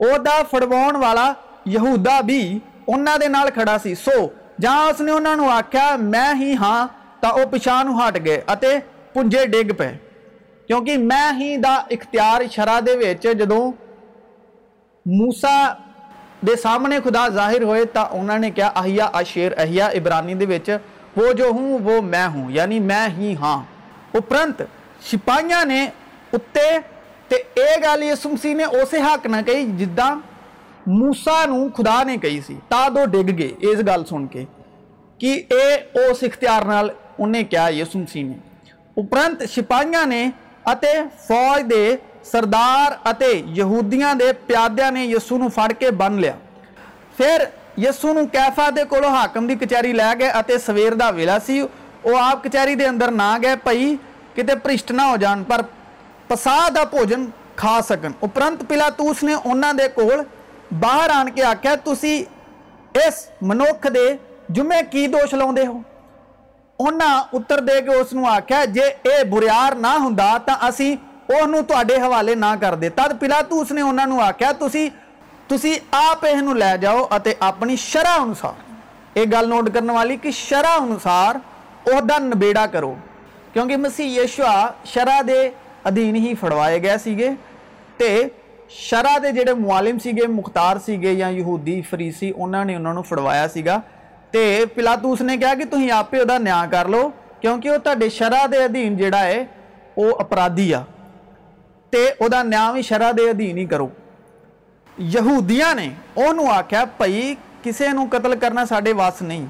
ਉਹਦਾ 0.00 0.42
ਫੜਵਾਉਣ 0.42 0.96
ਵਾਲਾ 0.96 1.34
ਯਹੂਦਾ 1.68 2.20
ਵੀ 2.20 2.60
ਉਹਨਾਂ 2.88 3.18
ਦੇ 3.18 3.28
ਨਾਲ 3.28 3.50
ਖੜਾ 3.50 3.78
ਸੀ 3.78 3.94
ਸੋ 3.94 4.32
ਜਾਂ 4.60 4.76
ਉਸਨੇ 4.86 5.12
ਉਹਨਾਂ 5.12 5.36
ਨੂੰ 5.36 5.50
ਆਖਿਆ 5.52 5.96
ਮੈਂ 5.96 6.34
ਹੀ 6.34 6.54
ਹਾਂ 6.56 6.88
ਤਾਂ 7.22 7.30
ਉਹ 7.30 7.46
ਪਿਛਾਂ 7.46 7.84
ਨੂੰ 7.84 8.00
ਹਟ 8.00 8.18
ਗਏ 8.18 8.42
ਅਤੇ 8.52 8.78
ਪੁੰਜੇ 9.14 9.46
ਡਿੱਗ 9.46 9.72
ਪਏ 9.72 9.96
ਕਿਉਂਕਿ 10.68 10.96
ਮੈਂ 10.96 11.32
ਹੀ 11.32 11.56
ਦਾ 11.56 11.86
ਇਖਤਿਆਰ 11.90 12.46
ਸ਼ਰਾ 12.48 12.80
ਦੇ 12.80 12.96
ਵਿੱਚ 12.96 13.28
ਜਦੋਂ 13.28 13.72
موسا 15.06 15.76
ਦੇ 16.44 16.56
ਸਾਹਮਣੇ 16.56 17.00
ਖੁਦਾ 17.00 17.28
ਜ਼ਾਹਿਰ 17.28 17.64
ਹੋਏ 17.64 17.84
ਤਾਂ 17.84 18.04
ਉਹਨਾਂ 18.04 18.38
ਨੇ 18.38 18.50
ਕਿਹਾ 18.50 18.72
ਅਹੀਆ 18.80 19.10
ਅਸ਼ੇਰ 19.20 19.54
ਅਹੀਆ 19.62 19.88
ਇਬਰਾਨੀ 19.88 20.34
ਦੇ 20.34 20.46
ਵਿੱਚ 20.46 20.78
ਉਹ 21.18 21.32
ਜੋ 21.32 21.52
ਹੂੰ 21.52 21.80
ਉਹ 21.86 22.02
ਮੈਂ 22.02 22.28
ਹੂੰ 22.28 22.52
ਯਾਨੀ 22.52 22.78
ਮੈਂ 22.80 23.08
ਹੀ 23.08 23.36
ਹਾਂ 23.36 23.64
ਉਪਰੰਤ 24.16 24.66
ਸਿਪਾਹੀਆਂ 25.02 25.66
ਨੇ 25.66 25.90
ਉੱਤੇ 26.34 26.78
ਤੇ 27.30 27.36
ਇਹ 27.36 27.80
ਗੱਲ 27.82 28.02
ਯਿਸੂ 28.02 28.30
ਮਸੀਹ 28.30 28.56
ਨੇ 28.56 28.64
ਉਸੇ 28.64 29.00
ਹੱਕ 29.00 29.26
ਨਾਲ 29.26 29.42
ਕਹੀ 29.42 29.64
ਜਿੱਦਾਂ 29.64 30.16
موسا 30.90 31.46
ਨੂੰ 31.48 31.70
ਖੁਦਾ 31.70 32.02
ਨੇ 32.04 32.16
ਕਹੀ 32.16 32.40
ਸੀ 32.40 32.56
ਤਾਂ 32.70 32.90
ਦੋ 32.90 33.04
ਡਿੱਗ 33.06 33.30
ਗਏ 33.30 33.54
ਇਸ 33.62 33.80
ਗੱਲ 33.80 34.04
ਸੁਣ 34.04 34.26
ਕੇ 34.26 34.46
ਕਿ 35.20 35.32
ਇਹ 35.52 35.98
ਉਸ 36.00 36.22
ਇਖਤਿਆਰ 36.22 36.64
ਨਾਲ 36.64 36.94
ਉਹਨੇ 37.20 37.42
ਕਿਹਾ 37.44 37.68
ਯਿਸੂ 37.70 37.98
ਮਸੀਹ 37.98 38.24
ਨੇ 38.24 38.38
ਉਪਰੰਤ 38.96 39.42
ਸਿਪਾਹੀਆਂ 39.42 40.06
ਨੇ 40.06 40.30
ਅਤੇ 40.72 40.92
ਫੌਜ 41.28 41.62
ਦੇ 41.62 41.98
ਸਰਦਾਰ 42.24 42.98
ਅਤੇ 43.10 43.32
ਯਹੂਦੀਆਂ 43.54 44.14
ਦੇ 44.14 44.32
ਪਿਆਦਿਆਂ 44.32 44.92
ਨੇ 44.92 45.04
ਯਿਸੂ 45.04 45.38
ਨੂੰ 45.38 45.50
ਫੜ 45.50 45.72
ਕੇ 45.72 45.90
ਬੰਨ 45.90 46.18
ਲਿਆ 46.18 46.36
ਫਿਰ 47.18 47.46
ਯਿਸੂ 47.78 48.12
ਨੂੰ 48.14 48.28
ਕੈਫਾ 48.28 48.70
ਦੇ 48.70 48.84
ਕੋਲੋਂ 48.84 49.10
ਹਾਕਮ 49.10 49.46
ਦੀ 49.46 49.56
ਕਚਹਿਰੀ 49.56 49.92
ਲੈ 49.92 50.14
ਗਏ 50.14 50.30
ਅਤੇ 50.40 50.58
ਸਵੇਰ 50.58 50.94
ਦਾ 50.94 51.10
ਵੇਲਾ 51.10 51.38
ਸੀ 51.38 51.62
وہ 52.03 52.17
آپ 52.19 52.43
کچہری 52.43 52.85
اندر 52.85 53.11
نہ 53.11 53.35
گئے 53.43 53.55
پی 53.63 53.95
کتنے 54.33 54.55
پرشت 54.63 54.91
نہ 54.91 55.01
ہو 55.01 55.15
جان 55.17 55.43
پر 55.43 55.61
پسا 56.27 56.83
پوجن 56.91 57.25
کھا 57.55 57.79
سکن 57.87 58.11
اپرنت 58.21 58.67
پلا 58.69 58.89
تو 58.97 59.09
اس 59.09 59.23
نے 59.23 59.33
انہ 59.45 59.71
دے 59.77 59.87
کول 59.95 60.21
باہر 60.79 61.09
آن 61.13 61.29
کے 61.29 61.43
آکھا 61.43 61.69
آخیا 61.69 61.95
تھی 61.95 62.23
اس 62.95 63.25
منوک 63.41 63.87
دے 63.93 64.07
جمے 64.49 64.81
کی 64.91 65.05
دوش 65.07 65.33
ہو 65.33 65.79
انہ 66.79 67.09
اتر 67.33 67.59
دے 67.59 67.79
کے 67.81 67.95
اس 67.95 68.13
نے 68.13 68.27
آکھا 68.27 68.59
ہے 68.59 68.65
جے 68.67 68.87
اے 69.03 69.23
بریار 69.29 69.75
نہ 69.77 69.95
ہوں 69.99 70.17
تو 71.61 71.75
اڈے 71.77 71.95
حوالے 71.97 72.35
نہ 72.35 72.53
کر 72.61 72.75
دے 72.75 72.89
تب 72.91 73.19
پلا 73.19 73.41
تو 73.49 73.61
اس 73.61 73.71
نے 73.71 73.81
انہ 73.81 74.01
انہوں 74.01 74.17
نے 74.17 74.23
آخیا 74.23 74.51
تھی 74.59 74.87
تھی 75.49 75.77
آپ 75.91 76.25
اہنو 76.25 76.53
لے 76.53 76.77
جاؤ 76.81 77.05
اتے 77.11 77.33
اپنی 77.39 77.75
شرعہ 77.77 78.19
انسار 78.19 78.61
ایک 79.13 79.31
گال 79.31 79.49
نوٹ 79.49 79.69
کرنے 79.73 79.93
والی 79.93 80.15
کہ 80.17 80.31
شرح 80.33 80.77
انسار 80.79 81.35
اس 81.85 82.01
کا 82.09 82.17
نبیڑا 82.19 82.65
کرو 82.65 82.93
کیونکہ 83.53 83.77
مسیح 83.77 84.19
شاہ 84.27 84.67
شرح 84.85 85.21
کے 85.27 85.49
ادھین 85.85 86.15
ہی 86.15 86.33
فڑوائے 86.39 86.81
گئے 86.83 86.97
سکے 86.97 87.29
تو 87.97 88.05
شرح 88.69 89.17
کے 89.23 89.31
جڑے 89.31 89.53
مالم 89.55 89.97
سب 89.99 90.19
مختار 90.29 90.77
سب 90.85 91.03
یا 91.03 91.27
یہودی 91.29 91.81
فرین 91.89 92.11
نے 92.67 92.75
انہوں 92.75 92.93
نے 92.93 93.01
فڑوایا 93.09 93.47
سا 93.47 93.77
تو 94.31 94.39
پلاتوس 94.75 95.21
نے 95.21 95.37
کہا 95.37 95.53
کہ 95.53 95.65
تھی 95.71 95.91
آپ 95.91 96.13
ہی 96.13 96.19
نیا 96.39 96.65
کر 96.71 96.87
لو 96.89 97.09
کیونکہ 97.39 97.69
وہ 97.69 97.77
تی 97.85 98.09
شرح 98.09 98.45
کے 98.51 98.63
ادھی 98.63 98.89
جہاں 98.97 99.23
ہے 99.23 99.43
وہ 99.97 100.11
اپرادھی 100.19 100.73
آیا 100.73 102.71
بھی 102.71 102.81
شرح 102.81 103.11
کے 103.17 103.29
ادھی 103.29 103.51
ہی 103.53 103.65
کرو 103.65 103.87
یود 104.97 105.51
نے 105.51 105.89
وہ 106.15 106.47
آخیا 106.51 106.83
پائی 106.97 107.33
کسی 107.61 107.85
قتل 108.11 108.39
کرنا 108.39 108.65
سارے 108.65 108.93
وس 108.93 109.21
نہیں 109.21 109.45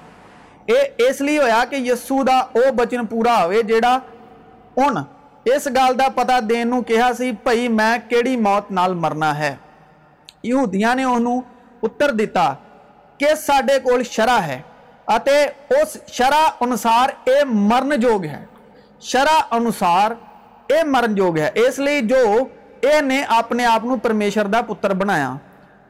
اس 0.68 1.22
لیے 1.22 1.40
ہوا 1.40 1.64
کہ 1.70 1.76
یسو 1.76 2.24
کا 2.26 2.46
وہ 2.56 2.72
بچن 2.72 3.06
پورا 3.06 3.46
ہوئے 3.46 3.62
جا 3.64 3.98
اس 5.46 5.68
گل 5.68 5.98
کا 5.98 6.08
پتا 6.16 6.40
دن 6.50 6.84
کہا 6.84 7.12
کہ 7.18 7.32
بھائی 7.44 7.68
میں 7.68 7.98
کہڑی 8.10 8.38
موت 8.38 8.72
نال 8.72 8.94
مرنا 8.94 9.40
ہے 9.40 9.56
یو 10.44 10.66
دیا 10.66 10.94
نے 10.94 11.04
استر 11.82 12.12
دے 12.12 13.80
کو 13.80 14.04
شرح 14.04 14.40
ہے 14.40 14.62
اس 15.70 15.98
شرح 16.08 16.50
انوسار 16.60 17.10
یہ 17.28 17.44
مرنجوگ 17.46 18.26
ہے 18.26 18.46
شرح 19.02 19.42
انوسار 19.52 20.12
یہ 20.70 20.84
مرنجوگ 20.84 21.38
ہے 21.38 21.50
اس 21.56 21.80
لیے 21.80 22.02
جو 22.02 22.38
یہ 22.84 23.24
اپنے 23.28 23.66
آپ 23.66 23.82
پرمیشور 24.04 24.46
کا 24.46 24.62
پتر 24.62 24.94
بنایا 24.94 25.36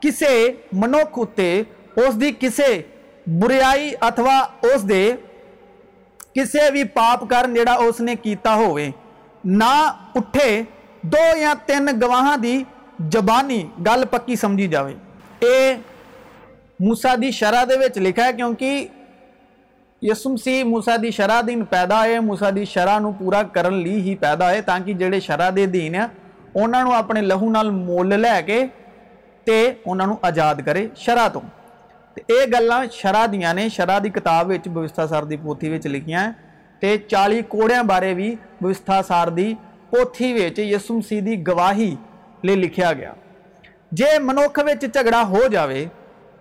ਕਿਸੇ 0.00 0.56
ਮਨੁੱਖ 0.74 1.18
ਉੱਤੇ 1.18 1.64
ਉਸ 2.06 2.14
ਦੀ 2.14 2.32
ਕਿਸੇ 2.32 2.84
ਬੁਰੀਾਈ 3.28 3.94
ਅਥਵਾ 4.08 4.40
ਉਸ 4.74 4.82
ਦੇ 4.82 5.16
ਕਿਸੇ 6.34 6.70
ਵੀ 6.70 6.84
ਪਾਪ 6.84 7.24
ਕਰਨ 7.24 7.54
ਜਿਹੜਾ 7.54 7.74
ਉਸ 7.74 8.00
ਨੇ 8.00 8.14
ਕੀਤਾ 8.14 8.54
ਹੋਵੇ 8.54 8.92
ਨਾ 9.46 9.98
ਉੱਠੇ 10.16 10.64
ਦੋ 11.06 11.38
ਜਾਂ 11.38 11.54
ਤਿੰਨ 11.56 11.92
ਗਵਾਹਾਂ 11.92 12.38
ਦੀ 12.38 12.64
ਜ਼ਬਾਨੀ 13.08 13.68
ਗੱਲ 13.86 14.04
ਪੱਕੀ 14.04 14.36
ਸਮਝੀ 14.36 14.66
ਜਾਵੇ 14.66 14.96
ਇਹ 15.42 15.76
موسی 16.82 17.18
ਦੀ 17.18 17.30
ਸ਼ਰ੍ਹਾ 17.30 17.64
ਦੇ 17.64 17.76
ਵਿੱਚ 17.76 17.98
ਲਿਖਿਆ 17.98 18.24
ਹੈ 18.24 18.32
ਕਿਉਂਕਿ 18.32 18.88
یسم 20.05 20.35
سی 20.35 20.63
موسا 20.63 20.95
کی 21.01 21.11
شرح 21.11 21.41
دین 21.47 21.63
پیدا 21.65 21.99
ہوئے 22.05 22.19
موسا 22.19 22.49
کی 22.49 22.65
شرح 22.65 22.99
کو 22.99 23.11
پورا 23.11 23.41
کرن 23.43 23.85
ہی 23.85 24.15
پیدا 24.15 24.49
ہوئے 24.49 24.61
تاکہ 24.61 24.93
جہے 24.93 25.19
شرح 25.19 25.49
کے 25.55 25.63
ادھی 25.63 25.87
ہے 25.93 26.03
انہوں 26.55 26.83
نے 26.83 26.95
اپنے 26.95 27.21
لہو 27.21 27.49
نال 27.51 27.69
مول 27.69 28.19
لے 28.21 28.41
کے 28.45 28.63
انہوں 29.85 30.15
آزاد 30.21 30.55
کرے 30.65 30.87
شرح 30.95 31.27
تو 31.27 31.39
یہ 32.29 32.45
گلو 32.53 32.79
شرح 32.91 33.25
دیا 33.31 33.53
نے 33.53 33.69
شرح 33.69 33.99
کی 33.99 34.09
کتاب 34.09 34.51
بوسھا 34.65 35.07
سارے 35.07 35.37
پوتھی 35.43 35.69
لکھیاں 35.85 36.31
تو 36.81 36.95
چالی 37.07 37.41
کوڑیا 37.47 37.81
بارے 37.81 38.13
بھی 38.13 38.35
بوستھا 38.61 39.01
سار 39.03 39.27
پوتھی 39.89 40.33
یسم 40.57 41.01
سی 41.01 41.35
گواہی 41.47 41.95
لے 42.43 42.55
لکھا 42.55 42.93
گیا 42.93 43.13
جی 43.91 44.17
منکا 44.19 45.21
ہو 45.23 45.47
جائے 45.47 45.85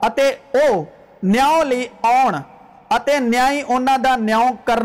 وہ 0.00 0.82
نیاؤ 1.22 1.62
ل 1.62 1.82
نیائی 3.20 3.62
نیا 4.20 4.40
کر 4.64 4.82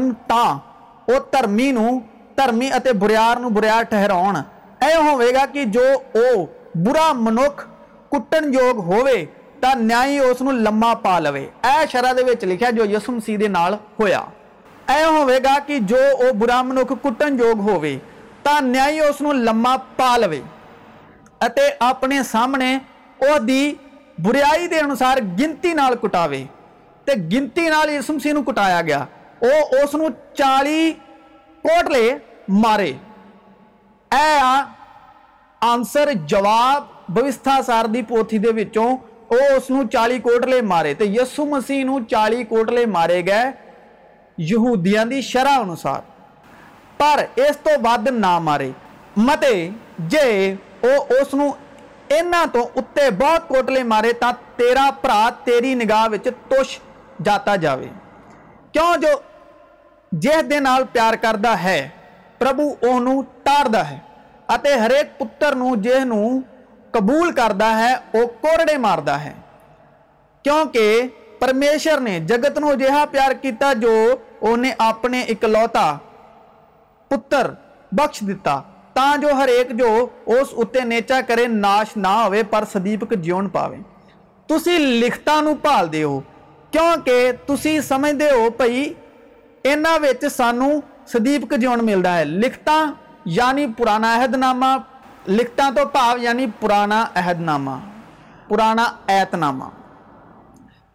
ٹہرا 3.89 4.15
ہوگا 4.97 5.45
کہ 5.53 5.65
جو 5.65 5.83
وہ 6.15 6.45
برا 6.75 7.11
منک 7.13 7.61
کٹن 8.11 8.53
یوگ 8.53 8.79
ہوا 8.79 9.73
نیائی 9.75 10.19
اس 10.19 10.39
کو 10.39 10.51
لما 10.51 10.93
پا 10.93 11.19
لے 11.19 11.45
ای 11.63 11.85
شرح 11.91 12.11
لکھا 12.43 12.69
جو 12.69 12.85
یسم 12.85 13.19
سی 13.25 13.37
دال 13.37 13.73
ہوا 13.99 14.23
ای 14.87 15.03
ہوئے 15.03 15.39
گا 15.43 15.57
کہ 15.67 15.79
جو 15.79 15.97
وہ 16.19 16.31
برا 16.31 16.61
منک 16.61 16.93
کٹن 17.03 17.39
یوگ 17.39 17.59
ہوا 17.59 18.59
نیائی 18.61 18.99
اس 18.99 19.21
لما 19.21 19.75
پا 19.95 20.15
لے 20.17 20.41
اپنے 21.79 22.23
سامنے 22.23 22.77
اس 23.19 23.49
بریائی 24.17 24.67
کے 24.67 24.79
انوسار 24.79 25.17
گنتی 25.39 25.73
کٹا 26.01 26.25
گنتیس 27.31 28.09
مسی 28.09 28.31
کٹایا 28.47 28.81
گیا 28.81 29.05
اس 29.41 29.95
چالی 30.33 30.91
کوٹلے 31.63 32.09
مارے 32.49 32.91
جب 36.27 36.45
بوسا 37.09 37.59
سر 37.65 37.85
پوتھی 38.07 38.37
چالی 39.91 40.17
لے 40.45 40.61
مارے 40.61 40.93
یسو 40.99 41.45
مسیح 41.45 41.83
چالی 42.09 42.43
کوٹلے 42.43 42.85
مارے 42.85 43.25
گئے 43.25 43.51
یہودیاں 44.37 45.05
کی 45.05 45.21
شرح 45.21 45.59
انوسار 45.59 46.01
پر 46.97 47.23
اس 47.35 47.57
تو 47.57 47.79
بعد 47.81 48.07
نہ 48.11 48.37
مارے 48.39 48.71
مت 49.17 49.43
جسے 50.09 50.55
بہت 53.17 53.47
کوٹلے 53.47 53.83
مارے 53.83 54.11
توری 54.13 55.73
نگاہ 55.73 56.07
جائے 57.55 57.89
کیوں 58.71 58.95
جو 59.01 59.13
جی 60.11 60.29
پیار 60.93 61.13
کرتا 61.13 61.63
ہے 61.63 61.89
پربھوار 62.37 63.75
ہے 63.75 63.97
قبول 66.91 67.31
کرتا 67.31 67.69
ہے 67.77 68.77
مار 68.77 68.99
ہے 69.25 69.33
کہ 70.73 71.01
پرمیشر 71.39 71.99
نے 71.99 72.19
جگت 72.19 72.57
نجہ 72.57 73.05
پیار 73.11 73.31
کیتا 73.41 73.73
جو 73.73 73.93
انہیں 74.41 74.73
اپنے 74.77 75.21
اکلوتا 75.29 75.97
پتر 77.11 77.51
بخش 77.91 78.23
دا 78.45 79.15
جو 79.15 79.31
ہرک 79.33 79.71
جو 79.71 80.07
اس 80.25 80.53
نیچا 80.83 81.19
کرے 81.27 81.47
ناش 81.47 81.95
نہ 81.97 82.07
ہو 82.25 82.63
سدیپک 82.73 83.13
جیون 83.13 83.49
پاوے 83.49 83.77
تسی 84.49 84.77
لکھتا 84.77 85.39
نالد 85.41 85.95
کیونکہ 86.71 87.31
تھی 87.45 87.79
سمجھتے 87.81 88.29
ہو 88.31 88.49
پائی 88.49 88.93
یہاں 89.63 90.29
سانوں 90.31 90.71
سدیپک 91.07 91.53
جیون 91.57 91.85
ملتا 91.85 92.17
ہے 92.17 92.25
لکھتیں 92.25 92.91
یعنی 93.25 93.65
پرانا 93.77 94.13
عہدنامہ 94.15 94.77
لکھتا 95.27 95.69
تو 95.75 95.85
بھاو 95.91 96.17
یعنی 96.17 96.45
پرانا 96.59 97.03
عہدنامہ 97.15 97.77
پرانا 98.47 98.85
ایتنامہ 99.07 99.69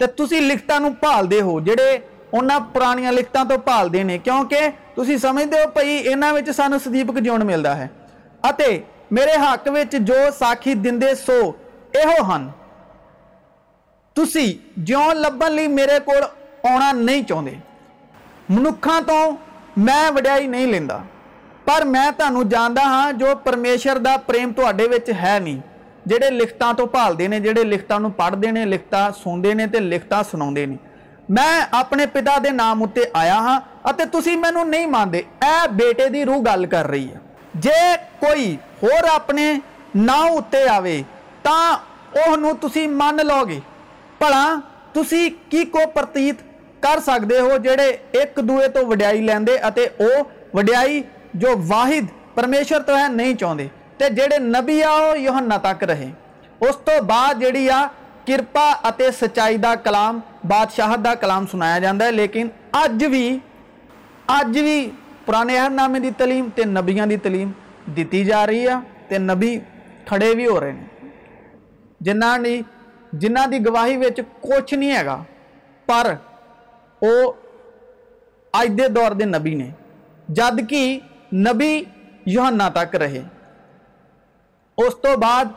تو 0.01 0.27
تھی 0.27 0.41
لکھتانوں 0.41 0.91
پالتے 1.01 1.41
ہو 1.41 1.59
جڑے 1.61 1.91
ان 2.33 2.49
پر 2.73 2.83
لکھتوں 3.13 3.45
تو 3.49 3.59
پالتے 3.59 4.03
ہیں 4.03 4.19
کیوں 4.19 4.43
کہ 4.45 4.61
تھی 4.95 5.19
سمجھتے 5.19 5.63
ہو 5.63 5.71
پی 5.75 5.89
یہاں 5.89 6.53
سان 6.53 6.79
سیپک 6.79 7.19
جیو 7.19 7.37
ملتا 7.45 7.77
ہے 7.79 7.87
میرے 9.11 9.37
حقوق 9.37 9.95
دے 11.01 11.15
سو 11.17 11.41
یہ 11.95 12.21
ج 14.17 14.93
ل 15.15 15.21
لب 15.21 15.43
میرے 15.71 15.99
کو 16.05 16.13
آنا 16.69 16.91
نہیں 16.93 17.23
چاہتے 17.23 17.55
منکوں 18.49 19.01
کو 19.07 19.19
میں 19.77 20.11
وڈیائی 20.15 20.47
نہیں 20.47 20.67
لگتا 20.67 20.99
پر 21.65 21.85
میں 21.85 22.11
تعمیر 22.17 22.49
جانتا 22.51 22.83
ہاں 22.85 23.13
جو 23.13 23.35
پرمیشور 23.45 23.97
کا 24.05 24.17
پرم 24.27 24.53
تھے 24.53 25.13
ہے 25.23 25.39
نہیں 25.39 25.61
جے 26.07 26.31
لکھتان 26.31 26.77
تو 26.77 26.87
پالتے 26.87 27.27
ہیں 27.27 27.39
جہے 27.41 27.65
لکھتوں 27.65 28.09
پڑھتے 28.17 28.49
ہیں 28.49 28.65
لکھتا 28.67 29.09
سنتے 29.23 29.53
ہیں 29.53 29.67
تو 29.67 29.79
لکھتا 29.83 30.23
سنا 30.31 30.51
میں 31.29 31.53
اپنے 31.73 32.07
پتا 32.13 32.37
کے 32.43 32.51
نام 32.53 32.83
اتنے 32.83 33.05
آیا 33.13 33.39
ہاں 33.39 33.59
تیوں 33.95 34.65
نہیں 34.65 34.87
مانتے 34.87 35.19
یہ 35.19 35.67
بےٹے 35.77 36.09
کی 36.13 36.25
روح 36.25 36.41
گل 36.47 36.65
کر 36.67 36.87
رہی 36.87 37.09
ہے 37.09 37.19
جی 37.57 37.79
کوئی 38.21 38.57
ہونے 38.83 39.53
ناؤ 39.97 40.37
اتنے 40.37 40.67
آئے 40.69 41.03
تو 41.43 41.55
اس 42.63 42.77
من 42.93 43.27
لو 43.27 43.45
گے 43.49 43.59
پلا 44.19 44.45
پرتیت 45.95 46.43
کر 46.81 47.01
سکتے 47.01 47.41
ہو 47.41 47.57
جہے 47.57 47.89
ایک 48.13 48.39
دوئے 48.49 48.69
تو 48.69 48.87
وڈیائی 48.87 49.21
لینے 49.21 49.57
اور 49.59 49.79
وہ 49.99 50.23
وڈیائی 50.55 51.03
جو 51.35 51.55
واحد 51.67 52.13
پرمیشور 52.35 52.81
تو 52.81 52.97
ہے 52.99 53.09
نہیں 53.09 53.35
چاہتے 53.35 53.67
تو 53.99 54.13
جہے 54.15 54.39
نبی 54.39 54.83
آ 54.83 54.95
وہ 54.97 55.19
یوہنا 55.19 55.57
تک 55.57 55.85
رہے 55.85 56.11
اس 56.61 56.89
بعد 57.07 57.41
جہی 57.41 57.71
آ 57.71 57.87
کرپا 58.27 58.71
سچائی 59.21 59.59
کا 59.63 59.75
کلام 59.75 60.21
بادشاہ 60.49 60.95
کا 61.05 61.15
کلام 61.15 61.47
سنایا 61.47 61.79
جا 61.79 62.11
لیکن 62.11 62.49
اب 62.73 63.03
بھی 63.11 63.39
اج 64.29 64.59
بھی 64.59 64.91
پرانے 65.25 65.59
اہم 65.59 65.75
نامے 65.75 66.01
کی 66.01 66.11
تلیم 66.17 66.49
تو 66.55 66.65
نبیا 66.65 67.07
کی 67.07 67.17
تلیم 67.17 67.51
دیتی 67.97 68.25
جا 68.25 68.47
رہی 68.47 68.69
آ 68.69 68.79
نبی 69.21 69.59
کھڑے 70.05 70.35
بھی 70.35 70.47
ہو 70.47 70.61
رہے 70.61 70.73
ہیں 70.73 70.87
جہاں 72.01 72.39
جنہ 73.21 73.47
دی 73.53 73.65
گواہی 73.67 73.97
ویچ 73.97 74.21
کچھ 74.41 74.75
نہیں 74.75 74.91
ہے 74.91 75.05
گا 75.05 75.23
پر 75.89 76.13
او 77.03 77.11
آج 78.55 78.79
دے 78.79 78.89
دور 78.89 79.13
دے 79.13 79.25
نبی 79.27 79.55
نے 79.55 79.69
جد 80.29 80.61
کی 80.69 80.99
نبی 81.47 81.73
یوہانا 82.27 82.69
تک 82.75 82.95
رہے 82.97 83.23
اس 84.79 84.97
تو 85.03 85.17
بعد 85.17 85.53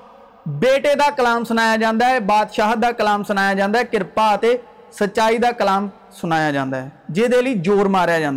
بیٹے 0.60 0.94
دا 0.96 1.10
کلام 1.18 1.44
سنایا 1.44 1.76
جاندہ 1.76 2.06
ہے 2.06 2.20
بادشاہ 2.26 2.74
دا 2.82 2.92
کلام 2.92 3.24
سنایا 3.24 3.54
جاندہ 3.54 3.80
ہے 3.80 3.84
کرپا 3.92 4.28
آتے 4.34 4.56
سچائی 5.00 5.38
دا 5.38 5.52
کلام 5.52 5.88
سنایا 6.12 6.52
جاندہ 6.52 6.84
جا 7.14 7.28
جی 7.28 7.54
زور 7.66 7.86
ماریا 7.86 8.32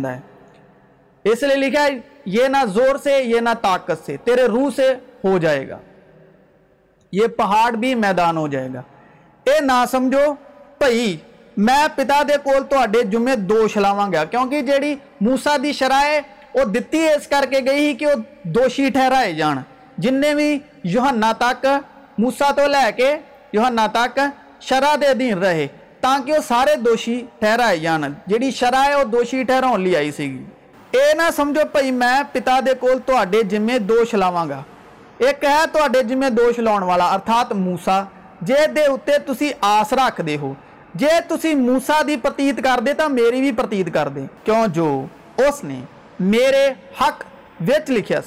اس 1.25 1.43
لیے 1.43 1.55
لکھا 1.55 1.83
ہے 1.83 1.99
یہ 2.25 2.47
نہ 2.47 2.65
زور 2.67 2.95
سے 3.03 3.21
یہ 3.23 3.39
نہ 3.39 3.49
طاقت 3.61 4.05
سے 4.05 4.15
تیرے 4.23 4.45
روح 4.47 4.69
سے 4.75 4.93
ہو 5.23 5.37
جائے 5.37 5.67
گا 5.69 5.77
یہ 7.13 7.27
پہاڑ 7.37 7.71
بھی 7.71 7.93
میدان 7.95 8.37
ہو 8.37 8.47
جائے 8.47 8.67
گا 8.73 8.81
اے 9.45 9.59
نا 9.61 9.83
سمجھو 9.91 10.33
پئی 10.77 11.15
میں 11.57 11.85
پتا 11.95 12.21
دے 12.27 12.33
کول 12.43 12.63
تو 12.69 12.79
اڈے 12.79 13.01
جمعے 13.11 13.35
دو 13.49 13.67
شلاواں 13.67 14.11
گیا 14.11 14.23
کیونکہ 14.25 14.61
جیڑی 14.61 14.93
موسیٰ 15.21 15.55
دی 15.63 15.71
شرائے 15.73 16.19
وہ 16.55 16.59
وہ 16.59 16.65
دھی 16.65 17.01
کر 17.29 17.45
کے 17.51 17.59
گئی 17.65 17.85
ہی 17.85 17.93
کہ 17.93 18.05
وہ 18.05 18.13
دوشی 18.53 18.89
ٹھہرائے 18.89 19.33
جان 19.33 19.61
جنے 19.97 20.33
بھی 20.35 20.57
یوہانہ 20.85 21.31
تک 21.39 21.65
موسیٰ 22.17 22.51
تو 22.55 22.67
لے 22.67 22.91
کے 22.97 23.15
یوہانا 23.53 23.87
تک 23.93 24.19
شرائے 24.61 24.97
دے 24.97 25.13
دین 25.15 25.37
رہے 25.37 25.67
تاکہ 26.01 26.33
وہ 26.33 26.41
سارے 26.47 26.75
دوشی 26.81 27.21
ٹھہرائے 27.39 27.77
جان 27.79 28.13
جی 28.27 28.51
شرح 28.53 28.87
ہے 28.87 28.95
وہ 28.95 29.03
دوشی 29.11 29.43
ٹہراؤ 29.43 29.75
سمجھو 31.35 31.65
پئی 31.71 31.91
میں 31.93 32.15
پتا 32.31 32.59
دے 32.65 32.73
کول 32.79 32.99
تو 33.05 33.17
اڈے 33.17 33.43
جمعے 33.49 33.79
دو 33.81 34.03
شلاواں 34.11 34.47
گا 34.49 34.61
ایک 35.19 35.43
ہے 35.43 35.59
تو 35.71 35.83
اڈے 35.83 36.03
جمعے 36.05 36.29
دو 36.31 36.49
لاؤ 36.59 36.87
والا 36.87 37.07
ارثات 37.09 37.51
موسیٰ 37.57 38.01
جی 38.41 38.53
تس 39.25 39.93
رکھتے 39.93 40.35
ہو 40.41 40.53
جی 40.95 41.53
موسا 41.55 42.01
کی 42.05 42.15
پرتیت 42.17 42.63
کرتے 42.63 42.93
تو 42.93 43.07
پرتیت 43.55 43.93
کرتے 43.93 44.25
حقیہ 47.01 48.19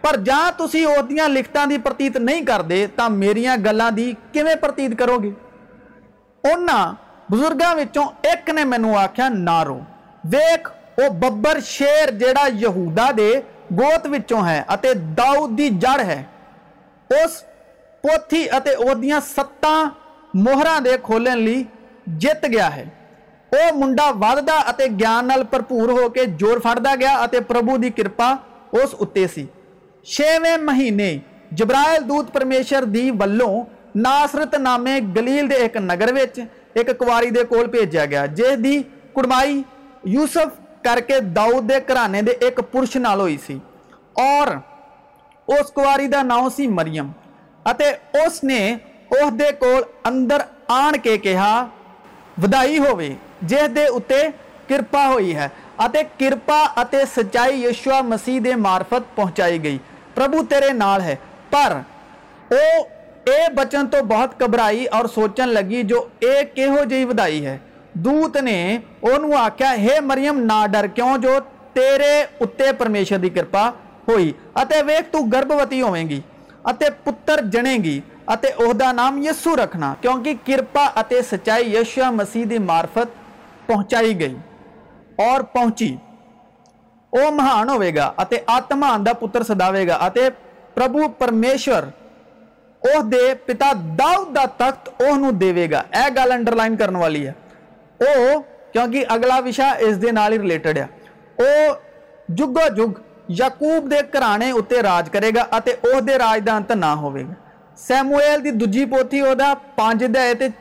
پر 0.00 0.16
جب 0.20 2.16
نہیں 2.16 2.44
کرتے 2.46 2.86
تو 2.96 3.08
میری 3.10 3.46
گلوں 3.64 3.90
کی 3.96 4.12
کم 4.32 4.48
پرتیت 4.60 4.98
کرو 4.98 5.18
گے 5.18 5.30
ان 6.44 6.66
بزرگوں 7.30 7.74
نے 8.48 8.64
مینو 8.64 8.96
آخر 8.98 9.30
نارو 9.30 9.78
ویخ 10.24 10.70
وہ 10.98 11.08
ببر 11.20 11.58
شیر 11.64 12.10
جہاں 12.10 12.48
یہوا 12.52 13.10
کے 13.16 13.32
گوتوں 13.72 14.46
ہے 14.46 14.62
داؤدی 15.16 15.68
جڑ 15.80 16.00
ہے 16.00 16.22
اس 17.10 17.42
پوتھی 18.04 18.48
استہ 18.50 19.72
موہرا 20.34 20.78
دے 20.84 20.96
کھولنے 21.02 21.62
جیت 22.18 22.44
گیا 22.52 22.74
ہے 22.76 22.84
وہ 23.52 23.70
منڈا 23.74 24.08
ودھتا 24.20 24.58
اور 24.60 24.80
گیان 24.98 25.28
بھرپور 25.50 25.88
ہو 25.90 26.08
کے 26.08 26.24
جوڑ 26.38 26.58
فڑتا 26.62 26.94
گیا 27.00 27.26
پربھو 27.48 27.76
کی 27.82 27.90
کرپا 27.96 28.34
اس 28.72 28.94
اتنے 29.00 29.26
سی 29.34 29.44
چھویں 30.06 30.56
مہینے 30.62 31.16
جبرائل 31.52 32.08
دودت 32.08 32.32
پرمیشر 32.32 32.84
دی 32.84 33.10
واسرت 33.96 34.54
نامے 34.58 34.98
گلیل 35.16 35.48
کے 35.48 35.56
ایک 35.56 35.76
نگر 35.78 36.14
کری 36.74 37.30
کوجا 37.44 38.04
گیا 38.04 38.24
جس 38.26 38.64
کی 38.64 38.82
کڑمائی 39.14 39.62
یوسف 40.06 40.58
کر 40.82 41.00
کے 41.00 41.20
داؤد 41.36 41.70
کے 41.70 41.78
گھرانے 41.88 42.20
کے 42.26 42.32
ایک 42.40 42.60
پرش 42.72 42.96
نال 42.96 43.20
ہوئی 43.20 43.36
سی 43.46 43.58
اور 44.16 44.54
اس 45.48 45.72
کواری 45.72 46.08
کا 46.08 46.22
نام 46.22 46.48
سی 46.56 46.66
مریم 46.68 47.10
اس 48.14 48.42
نے 48.44 48.60
اسدر 49.10 50.42
آن 50.68 50.98
کے 51.02 51.16
کہا 51.18 51.66
ودائی 52.42 52.78
ہوے 52.78 53.08
جس 53.42 53.74
کے 53.74 53.84
اتنے 53.86 54.22
کرپا 54.68 55.06
ہوئی 55.08 55.36
ہے 55.36 55.48
کرپا 56.18 56.64
سچائی 57.16 57.64
یشوا 57.64 58.00
مسیح 58.00 58.54
مارفت 58.56 59.14
پہنچائی 59.14 59.62
گئی 59.64 59.78
پربھو 60.14 60.42
تیرے 60.48 60.72
ہے 61.00 61.14
پر 61.50 61.78
وہ 62.50 62.64
یہ 63.26 63.48
بچن 63.54 63.86
تو 63.86 64.02
بہت 64.08 64.40
گھبرائی 64.40 64.84
اور 64.86 65.04
سوچنے 65.14 65.46
لگی 65.46 65.82
جو 65.82 66.04
یہ 66.20 66.42
کہہ 66.54 66.84
جی 66.88 67.04
ودائی 67.04 67.44
ہے 67.46 67.56
دودت 67.94 68.36
نے 68.42 68.78
اسیا 69.02 69.72
ہے 69.78 70.00
مریم 70.00 70.38
نہ 70.42 70.66
ڈر 70.72 70.86
کیوں 70.86 71.16
جو 71.18 71.38
تیرے 71.72 72.12
اتنے 72.40 72.72
پرمیشور 72.72 73.18
کی 73.18 73.28
کرپا 73.28 73.68
ہوئی 74.08 74.32
ویخ 74.86 75.12
تربتی 75.12 75.80
ہو 75.82 75.94
پتر 77.04 77.40
جنے 77.44 77.76
گی 77.84 78.00
اس 78.26 78.78
کا 78.80 78.92
نام 78.92 79.22
یسو 79.22 79.56
رکھنا 79.56 79.94
کیونکہ 80.00 80.34
کرپا 80.46 80.84
اور 80.84 81.22
سچائی 81.22 81.74
یسو 81.76 82.12
مسیح 82.12 82.58
مارفت 82.58 83.16
پہنچائی 83.66 84.20
گئی 84.20 84.34
اور 85.18 85.40
پہنچی 85.40 85.96
وہ 87.12 87.30
مہان 87.30 87.68
ہوگا 87.68 88.12
ات 88.16 88.72
مہان 88.72 89.04
کا 89.04 89.12
پتر 89.12 89.42
سدگا 89.42 90.08
پربھو 90.74 91.08
پرمیشور 91.08 91.82
اس 92.82 93.10
کے 93.10 93.34
پتا 93.46 93.72
دخت 93.98 95.02
اسے 95.02 95.70
گا 95.70 95.82
یہ 95.94 96.08
گل 96.16 96.32
اینڈر 96.32 96.56
لائن 96.56 96.76
کرنے 96.76 96.98
والی 96.98 97.26
ہے 97.26 97.32
وہ 98.00 98.38
کیونکہ 98.72 99.04
اگلا 99.08 99.38
وشا 99.38 99.70
اسلیٹڈ 99.70 100.78
ہے 100.78 100.86
وہ 101.38 101.74
جگو 102.28 102.68
جگ 102.76 103.00
یقوب 103.28 103.92
کے 103.92 104.00
گھرنے 104.12 104.50
اتنے 104.50 104.80
راج 104.80 105.10
کرے 105.10 105.30
گا 105.34 105.44
اسے 105.52 105.74
نہ 106.74 106.86
ہو 106.86 107.16
سیمویل 107.76 108.40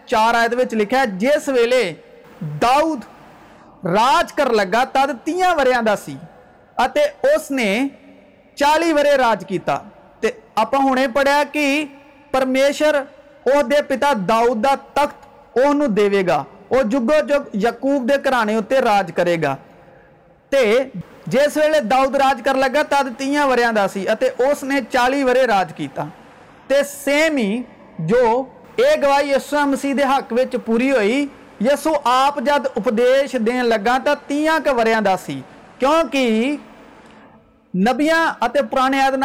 چار 0.06 0.34
آیت 0.34 0.73
لکھا 0.73 1.06
جس 1.06 1.47
ویل 1.47 1.73
داؤد 2.62 2.99
راج 3.86 4.34
کر 4.34 4.49
لگا 4.49 4.84
تئیں 4.93 5.58
وریا 5.58 5.82
کا 5.82 6.15
چالی 8.56 8.93
ورے 8.93 9.17
راج 9.17 9.43
کیا 9.47 9.77
ہوں 10.73 10.99
یہ 10.99 11.08
پڑھیا 11.13 11.43
کہ 11.51 11.86
پرمےشور 12.32 12.93
اس 13.45 13.82
پتا 13.88 14.13
داؤد 14.30 14.65
کا 14.65 14.75
تخت 14.93 15.27
اسے 15.56 16.27
گا۔ 16.27 16.43
اور 16.67 16.84
جگو 16.84 17.27
جگ 17.27 17.41
یقوب 17.53 18.10
کے 18.10 18.30
گھرنے 18.30 18.56
اتنے 18.56 18.80
راج 18.80 19.12
کرے 19.15 19.41
گا۔ 19.41 19.56
جس 21.28 21.56
ویلے 21.58 21.80
داؤد 21.82 22.16
راج 22.16 22.42
کر 22.46 22.56
لگا 22.56 22.82
تد 22.90 23.22
اس 24.40 24.63
نے 24.63 24.80
چالی 24.92 25.24
ورے 25.24 25.46
راج 25.48 25.72
کیا 25.76 26.04
سیم 26.84 27.38
ہی 27.38 27.62
جو 28.00 28.24
یہ 28.78 28.96
گواہ 29.02 29.24
یسو 29.24 29.66
مسیح 29.66 29.94
دے 29.98 30.04
حق 30.04 30.32
میں 30.34 30.46
پوری 30.66 30.92
ہوئی 30.92 31.26
یسو 31.62 31.94
آپ 32.04 32.38
جد 32.40 32.68
اپدیش 32.76 33.36
دگا 33.44 33.98
تیاں 34.28 34.58
کا 34.66 35.16
سی 35.26 35.40
کیوںکہ 35.80 36.56
نبیا 37.74 38.20
پر 38.42 38.78
آدن 38.78 39.24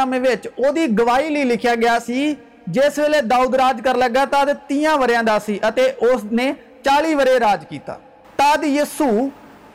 گواہی 0.98 1.44
لکھا 1.44 1.74
گیا 1.74 1.98
جس 2.66 2.98
داؤد 3.30 3.54
راج 3.54 3.80
کر 3.84 3.94
لگا 3.94 4.24
تیاں 4.66 4.96
ورس 4.98 6.24
نے 6.32 6.52
چالی 6.84 7.14
ورے 7.14 7.38
راج 7.38 7.64
کیا 7.68 7.96
تب 8.36 8.64
یسو 8.64 9.10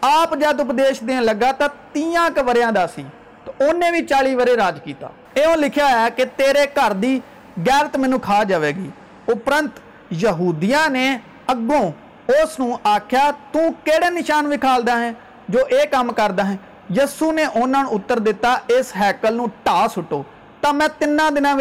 آپ 0.02 0.34
جد 0.34 0.60
اد 0.62 1.10
لگا 1.22 1.52
تریا 1.60 2.28
کا 2.36 2.86
سی 2.96 3.04
تو 3.46 3.52
انہیں 3.60 3.92
بھی 3.92 4.06
چالی 4.06 4.36
ورح 4.36 4.56
راج 4.58 4.80
کیا 4.84 5.56
لکھا 5.56 5.90
ہے 5.92 6.08
کہ 6.16 6.26
تیرے 6.36 6.66
گھر 6.76 6.94
کی 7.02 7.20
گیرت 7.66 7.98
مینو 7.98 8.20
کھا 8.20 8.42
جائے 8.44 8.72
گی 8.76 8.90
اپرنت 9.28 9.80
یہودیا 10.14 10.88
نے 10.88 11.08
اگوں 11.48 11.86
اس 12.30 12.56
کو 12.58 12.78
آخر 12.84 13.32
تڑے 13.52 14.10
نشان 14.10 14.46
وکھالدہ 14.46 14.98
ہے 15.00 15.12
جو 15.50 15.60
یہ 15.72 15.84
کام 15.92 16.10
کردہ 16.14 16.48
ہے 16.48 16.56
یسو 16.96 17.32
نے 17.32 17.44
انہوں 17.56 17.94
اتر 17.96 18.20
دتا 18.20 18.56
اسکل 18.68 19.40
ٹاہ 19.64 19.86
سٹو 19.96 20.22
تو 20.62 20.74
میں 20.74 20.88
تین 21.00 21.20
دنوں 21.36 21.60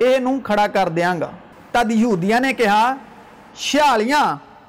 یہ 0.00 0.26
کھڑا 0.44 0.66
کر 0.66 0.88
دیا 0.88 1.14
گا 1.20 1.30
تہوی 1.72 2.38
نے 2.40 2.52
کہا 2.52 2.94
چھیالی 3.60 4.12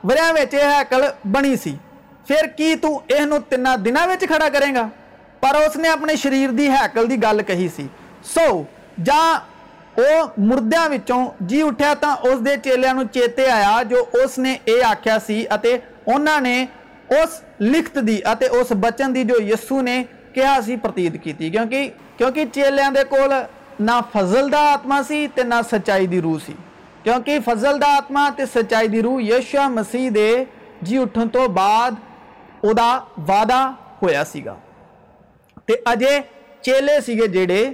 ورکل 0.04 1.06
بنی 1.26 1.56
سی 1.56 1.76
پھر 2.28 2.46
کی 2.58 2.76
تین 2.76 3.98
ویچ 4.08 4.28
کھڑا 4.28 4.48
کریں 4.54 4.74
گا 4.76 4.88
پر 5.40 5.56
اس 5.56 5.76
نے 5.76 5.90
اپنے 5.90 6.16
شریر 6.16 6.52
دی 6.52 6.70
ہے 6.70 6.84
اکل 6.84 7.10
دی 7.10 7.22
گال 7.22 7.42
کہی 7.48 7.68
سی 7.76 7.88
سو 8.26 8.48
جا 9.04 9.22
او 9.96 10.26
مردیاں 10.40 10.88
مردہ 10.90 11.18
جی 11.42 11.62
اٹھیا 11.62 11.94
تا 12.00 12.14
اس 12.24 12.46
دے 12.46 12.56
چیلیا 12.64 12.94
نو 12.94 13.04
چیتے 13.14 13.50
آیا 13.50 13.82
جو 13.90 14.04
اس 14.14 14.38
نے 14.38 14.56
اے 14.66 14.82
آکھیا 14.84 15.18
سی 15.28 15.44
اتے 15.50 15.76
انہ 16.08 16.40
نے 16.44 16.56
اس 17.12 17.40
لکھت 17.62 17.98
دی 18.08 18.20
اتے 18.26 18.48
اس 18.60 18.72
بچن 18.80 19.16
دی 19.16 19.24
جو 19.24 19.42
یسو 19.44 19.82
نے 19.82 20.02
کیا 20.34 20.58
سی 20.66 20.76
پرتید 20.78 21.22
کی 21.24 21.34
تھی 21.34 21.50
کیونکہ 21.50 21.90
کیونکہ 22.18 22.46
چیلیا 22.54 22.90
دے 22.96 23.04
کول 23.10 23.34
نہ 23.80 24.00
فضل 24.12 24.52
دا 24.52 24.64
آتما 24.72 25.02
سی 25.08 25.28
تے 25.36 25.44
نہ 25.44 25.62
سچائی 25.72 26.08
دی 26.08 26.22
روح 26.22 26.38
سی 26.46 26.54
کیونکہ 27.04 27.40
فضل 27.46 27.82
دا 27.82 27.96
آتما 27.98 28.30
تے 28.38 28.46
سچائی 28.54 28.88
دی 28.88 29.02
روح 29.02 29.22
یشو 29.24 29.70
مسیح 29.70 30.10
دے 30.16 30.30
جی 30.82 30.98
اٹھن 30.98 31.30
تو 31.30 31.48
بعد 31.54 31.92
وعدہ 32.66 33.72
ہوا 34.02 34.24
سا 34.34 34.54
اجے 35.86 36.20
چیلے 36.62 37.02
سکے 37.02 37.28
جڑے 37.28 37.74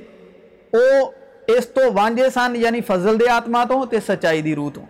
وہ 0.74 1.12
اس 1.48 1.66
کو 1.66 1.82
وانجے 1.94 2.30
سن 2.30 2.56
یعنی 2.56 2.82
فضل 2.82 3.20
د 3.20 3.24
آتما 3.32 3.64
تو 3.64 3.86
سچائی 4.08 4.42
کی 4.42 4.56
روح 4.56 4.72
تو 4.72 4.82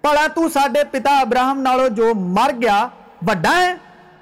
پلا 0.00 0.26
تے 0.34 0.84
پتا 0.90 1.18
ابراہم 1.18 1.60
نال 1.60 1.88
جو 1.88 2.14
مرگا 2.14 2.88
وڈا 3.28 3.60
ہے 3.60 3.74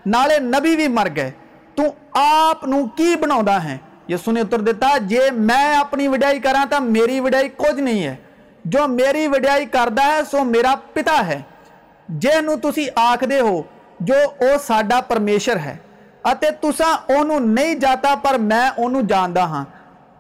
نالے 0.06 0.38
نبی 0.38 0.76
بھی 0.76 0.88
مرگ 0.88 1.18
ہے 1.18 1.30
تناس 1.74 4.28
نے 4.28 4.40
اتر 4.40 4.60
دتا 4.60 4.98
جی 4.98 5.18
میں 5.32 5.76
اپنی 5.76 6.08
وڈیائی 6.08 6.40
کرا 6.40 6.64
تو 6.70 6.80
میری 6.80 7.20
وڈیائی 7.20 7.48
کچھ 7.48 7.74
نہیں 7.74 8.04
ہے 8.04 8.16
جو 8.64 8.88
میری 8.88 9.26
وڈیائی 9.26 9.66
کردہ 9.66 10.02
ہے 10.02 10.20
سو 10.30 10.44
میرا 10.44 10.74
پتا 10.92 11.26
ہے 11.26 11.42
جنہوں 12.08 12.56
تُدھے 12.56 13.40
ہو 13.40 13.62
جو 14.04 14.14
او 14.38 14.56
سڈا 14.62 15.00
پرمیشر 15.08 15.56
ہے 15.56 15.76
تسان 16.60 17.32
نہیں 17.44 17.74
جاتا 17.74 18.14
پر 18.22 18.38
میں 18.40 18.68
انہوں 18.76 19.02
جانتا 19.08 19.44
ہاں 19.44 19.64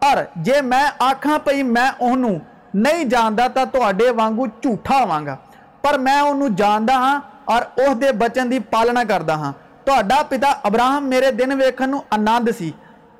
اور 0.02 0.16
جے 0.44 0.60
میں 0.62 0.84
آخا 1.00 1.36
پی 1.44 1.62
میں 1.64 1.88
انہوں 2.00 2.38
نہیں 2.76 3.04
جانتا 3.04 3.64
تو 3.64 3.80
تے 3.98 4.10
وانگو 4.10 4.46
جھوٹا 4.46 5.02
ہوا 5.02 5.20
گا 5.26 5.36
پر 5.82 5.98
میں 5.98 6.18
انہوں 6.20 6.48
جانتا 6.56 6.94
ہاں 6.94 7.18
اور 7.46 7.62
اس 7.78 8.04
بچن 8.18 8.50
دی 8.50 8.58
پالنا 8.70 9.04
کرتا 9.08 9.34
ہاں 9.34 9.52
تو 9.84 9.92
پتا 10.30 10.52
ابراہم 10.64 11.08
میرے 11.08 11.30
دن 11.30 11.52
ویکن 11.60 11.94
آنند 12.10 12.48
سی 12.58 12.70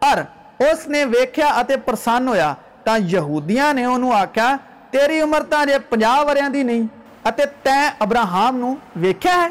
اور 0.03 0.18
اس 0.62 0.87
نے 0.88 1.05
ویکھیا 1.07 1.48
اتے 1.59 1.77
پرسان 1.85 2.29
ہویا 2.29 2.53
تا 2.85 2.96
یہودیاں 3.07 3.72
نے 3.74 3.85
انہوں 3.87 4.12
آخیا 4.14 4.55
تیری 4.90 5.20
عمر 5.20 5.42
تا 5.50 5.64
جے 5.64 5.79
پنجاہ 5.88 6.22
تو 6.22 6.31
اجے 6.31 6.50
پناہ 6.50 6.64
وی 6.64 6.83
ات 7.24 7.68
ابراہم 8.00 8.64
ویکھیا 8.96 9.35
ہے 9.35 9.48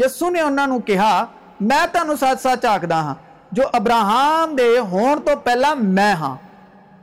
یسو 0.00 0.30
نے 0.30 0.40
انہوں 0.40 0.66
نے 0.66 0.78
کہا 0.86 1.24
میں 1.60 1.84
تعمیر 1.92 2.16
سچ 2.16 2.40
سچ 2.42 2.64
آخدہ 2.64 2.94
ہاں 2.94 3.14
جو 3.52 3.62
ابراہم 3.72 4.56
کے 4.56 4.68
ہون 4.90 5.20
تو 5.26 5.36
پہلے 5.44 5.74
میں 5.78 6.12
ہاں 6.14 6.36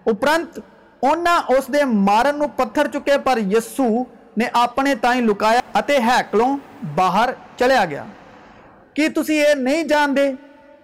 اپرنت 0.06 0.60
انہیں 1.04 1.54
اس 1.56 1.66
کے 1.74 1.86
مارنن 1.86 2.48
پتھر 2.56 2.88
چکے 2.94 3.18
پر 3.24 3.38
یسو 3.52 3.88
نے 4.38 4.46
اپنے 4.54 4.96
تھی 4.96 5.22
لکایا 5.22 6.22
باہر 6.96 7.30
چلیا 7.58 7.86
گیا 7.86 8.04
کہ 8.94 9.08
تی 9.16 9.84
جانتے 9.90 10.32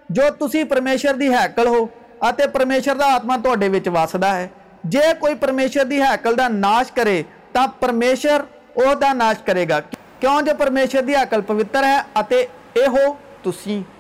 جو 0.10 0.24
تھی 0.40 0.64
پرمےشور 0.64 1.20
کی 1.20 1.28
حکل 1.28 1.68
ہوتے 1.68 2.48
پرمےشور 2.48 3.02
آتما 3.04 3.36
تڈے 3.44 3.90
وسدا 3.90 4.36
ہے 4.36 4.48
جی 4.84 5.00
کوئی 5.20 5.36
پرمشوری 5.36 6.02
ہیکل 6.02 6.36
کا 6.36 6.48
ناش 6.48 6.92
کرے 6.92 7.22
تو 7.52 7.60
پرمےشور 7.80 8.40
اس 8.76 9.00
کا 9.02 9.14
ناش 9.14 9.42
کرے 9.46 9.68
گا 9.70 9.80
کیوں 10.22 10.42
جمیشور 10.42 11.10
اکل 11.22 11.42
پوتر 11.42 11.84
ہے 11.84 12.44
یہ 12.76 12.88
ہو 12.88 13.14
تو 13.42 13.52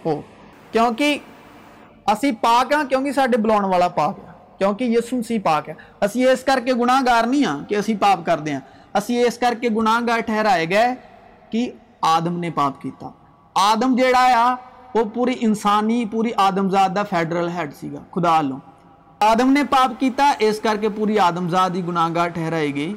ہو 0.05 0.21
کیونکہ 0.71 1.17
ابھی 2.05 2.31
پاک 2.41 2.73
ہاں 2.73 2.83
کیوںکہ 2.83 3.11
سارے 3.11 3.37
بلاؤ 3.37 3.69
والا 3.69 3.87
پاک 3.87 4.19
ہے 4.19 4.31
کیونکہ 4.57 4.83
یسوسی 4.83 5.39
پاک 5.39 5.69
ہے 5.69 5.73
ابھی 6.01 6.27
اس 6.29 6.43
کر 6.43 6.59
کے 6.65 6.73
گناگار 6.73 7.23
نہیں 7.23 7.45
ہاں 7.45 7.59
کہ 7.69 7.75
ابھی 7.75 7.95
پاپ 7.95 8.25
کرتے 8.25 8.51
ہیں 8.51 8.59
اُسی 8.93 9.21
اس 9.23 9.37
کر 9.37 9.53
کے 9.61 9.69
گناگار 9.69 10.19
ٹہرائے 10.19 10.69
گئے 10.69 10.93
کہ 11.49 11.69
آدم 12.01 12.39
نے 12.39 12.49
پاپ 12.51 12.81
کیا 12.81 13.09
آدم 13.55 13.95
جہاں 13.95 14.31
آ 14.33 14.53
وہ 14.95 15.03
پوری 15.13 15.35
انسانی 15.39 16.05
پوری 16.11 16.31
آدمزاد 16.37 16.95
کا 16.95 17.03
فیڈرل 17.03 17.49
ہیڈ 17.49 17.73
سا 17.73 17.87
خدا 18.11 18.41
لو 18.41 18.57
آدم 19.19 19.51
نے 19.51 19.63
پاپ 19.69 19.99
کیا 19.99 20.31
اس 20.39 20.59
کر 20.59 20.77
کے 20.77 20.89
پوری 20.89 21.19
آدمزادی 21.19 21.81
گناگار 21.87 22.27
ٹہرائی 22.27 22.75
گئی 22.75 22.93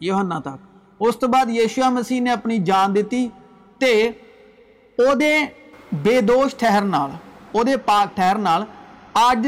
یہاں 0.00 0.40
تک 0.40 0.69
اس 1.06 1.18
تو 1.18 1.28
بعد 1.28 1.50
یشوا 1.50 1.88
مسیح 1.90 2.20
نے 2.20 2.30
اپنی 2.30 2.58
جان 2.64 2.94
دیتی 2.94 3.26
تے 3.80 3.92
او 4.98 5.14
دے 5.20 5.34
بے 6.02 6.20
دوش 6.20 6.54
ٹھہر 6.58 6.82
نال 6.94 7.10
او 7.52 7.62
دے 7.64 7.76
پاک 7.84 8.16
ٹھہر 8.16 8.38
نال 8.38 8.64
آج 9.26 9.46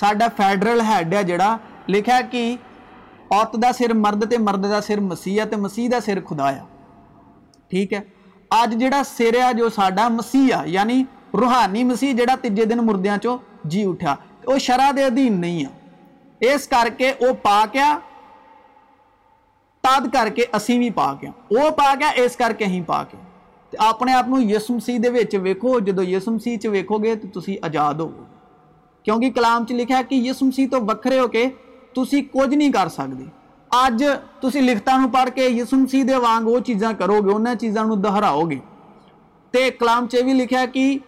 سا 0.00 0.12
فیڈرل 0.36 0.80
ہیڈ 0.88 1.14
ہے 1.14 1.22
جڑا، 1.24 1.56
لکھا 1.88 2.20
کہ 2.30 2.44
عورت 3.30 3.54
دا 3.62 3.72
سر 3.78 3.92
مرد 3.94 4.30
تے 4.30 4.38
مرد 4.38 4.70
دا 4.70 4.80
سر 4.86 5.00
مسیح 5.00 5.42
تے 5.50 5.56
مسیح 5.56 5.88
دا 5.92 6.00
سر 6.04 6.18
خدا 6.28 6.52
ہے۔ 6.52 6.60
ٹھیک 7.70 7.92
ہے؟ 7.92 8.00
آج 8.50 8.74
جڑا 8.80 9.02
سر 9.06 9.36
ہے 9.42 9.52
جو 9.58 9.68
ساڑا 9.76 10.08
مسیح 10.08 10.54
ہے 10.54 10.68
یعنی 10.70 11.02
روحانی 11.34 11.84
مسیح 11.84 12.12
جڑا 12.16 12.34
تیجے 12.42 12.64
دن 12.64 12.78
مردیاں 12.86 13.16
چو 13.22 13.36
جی 13.64 13.84
اٹھا، 13.88 14.14
وہ 14.46 14.58
شرح 14.58 14.90
دے 14.96 15.08
دین 15.16 15.40
نہیں 15.40 15.64
ہے۔ 15.64 16.50
اس 16.52 16.66
کر 16.68 16.88
کے 16.96 17.12
وہ 17.20 17.32
پاک 17.42 17.76
ہے 17.76 17.92
تد 19.84 20.12
کر 20.12 20.28
کے 20.28 20.44
اُسی 20.52 20.78
بھی 20.78 20.90
پا 20.90 21.14
کے 21.14 21.26
وہ 21.50 21.70
پا 21.70 21.94
کے 21.94 22.22
اس 22.22 22.36
کر 22.36 22.52
کے 22.52 22.80
پا 22.86 23.04
کے 23.04 23.16
اپنے 23.78 24.12
آپ 24.12 24.26
کو 24.30 24.40
یسم 24.40 24.78
سی 24.78 24.98
کے 24.98 25.24
جدو 25.80 26.02
یسم 26.02 26.38
سی 26.38 26.56
چیکو 26.56 26.98
گے 26.98 27.14
تو 27.14 27.40
تُن 27.40 27.54
آزاد 27.62 27.94
ہوم 27.94 29.64
چ 29.64 29.72
لکھا 29.72 30.02
کہ 30.08 30.14
یسم 30.14 30.50
سی 30.50 30.66
تو 30.66 30.80
وکرے 30.80 31.18
ہو 31.18 31.28
کے 31.28 31.44
تُن 31.94 32.04
کچھ 32.32 32.48
نہیں 32.48 32.72
کر 32.72 32.88
سکتے 32.88 33.24
اج 33.70 34.04
تھی 34.40 34.60
لکھتا 34.60 34.96
پڑھ 35.12 35.30
کے 35.34 35.46
یسم 35.46 35.86
سی 35.86 36.02
دانگ 36.02 36.48
وہ 36.48 36.58
چیزاں 36.58 36.92
کرو 36.92 37.20
گے 37.20 37.34
انہیں 37.34 37.54
چیزوں 37.54 37.96
دہراؤ 37.96 38.42
گے 38.42 38.58
تو 39.50 39.58
کلام 39.78 40.08
سے 40.08 40.18
یہ 40.18 40.22
بھی 40.22 40.32
لکھا 40.32 40.64
کہ 40.72 40.98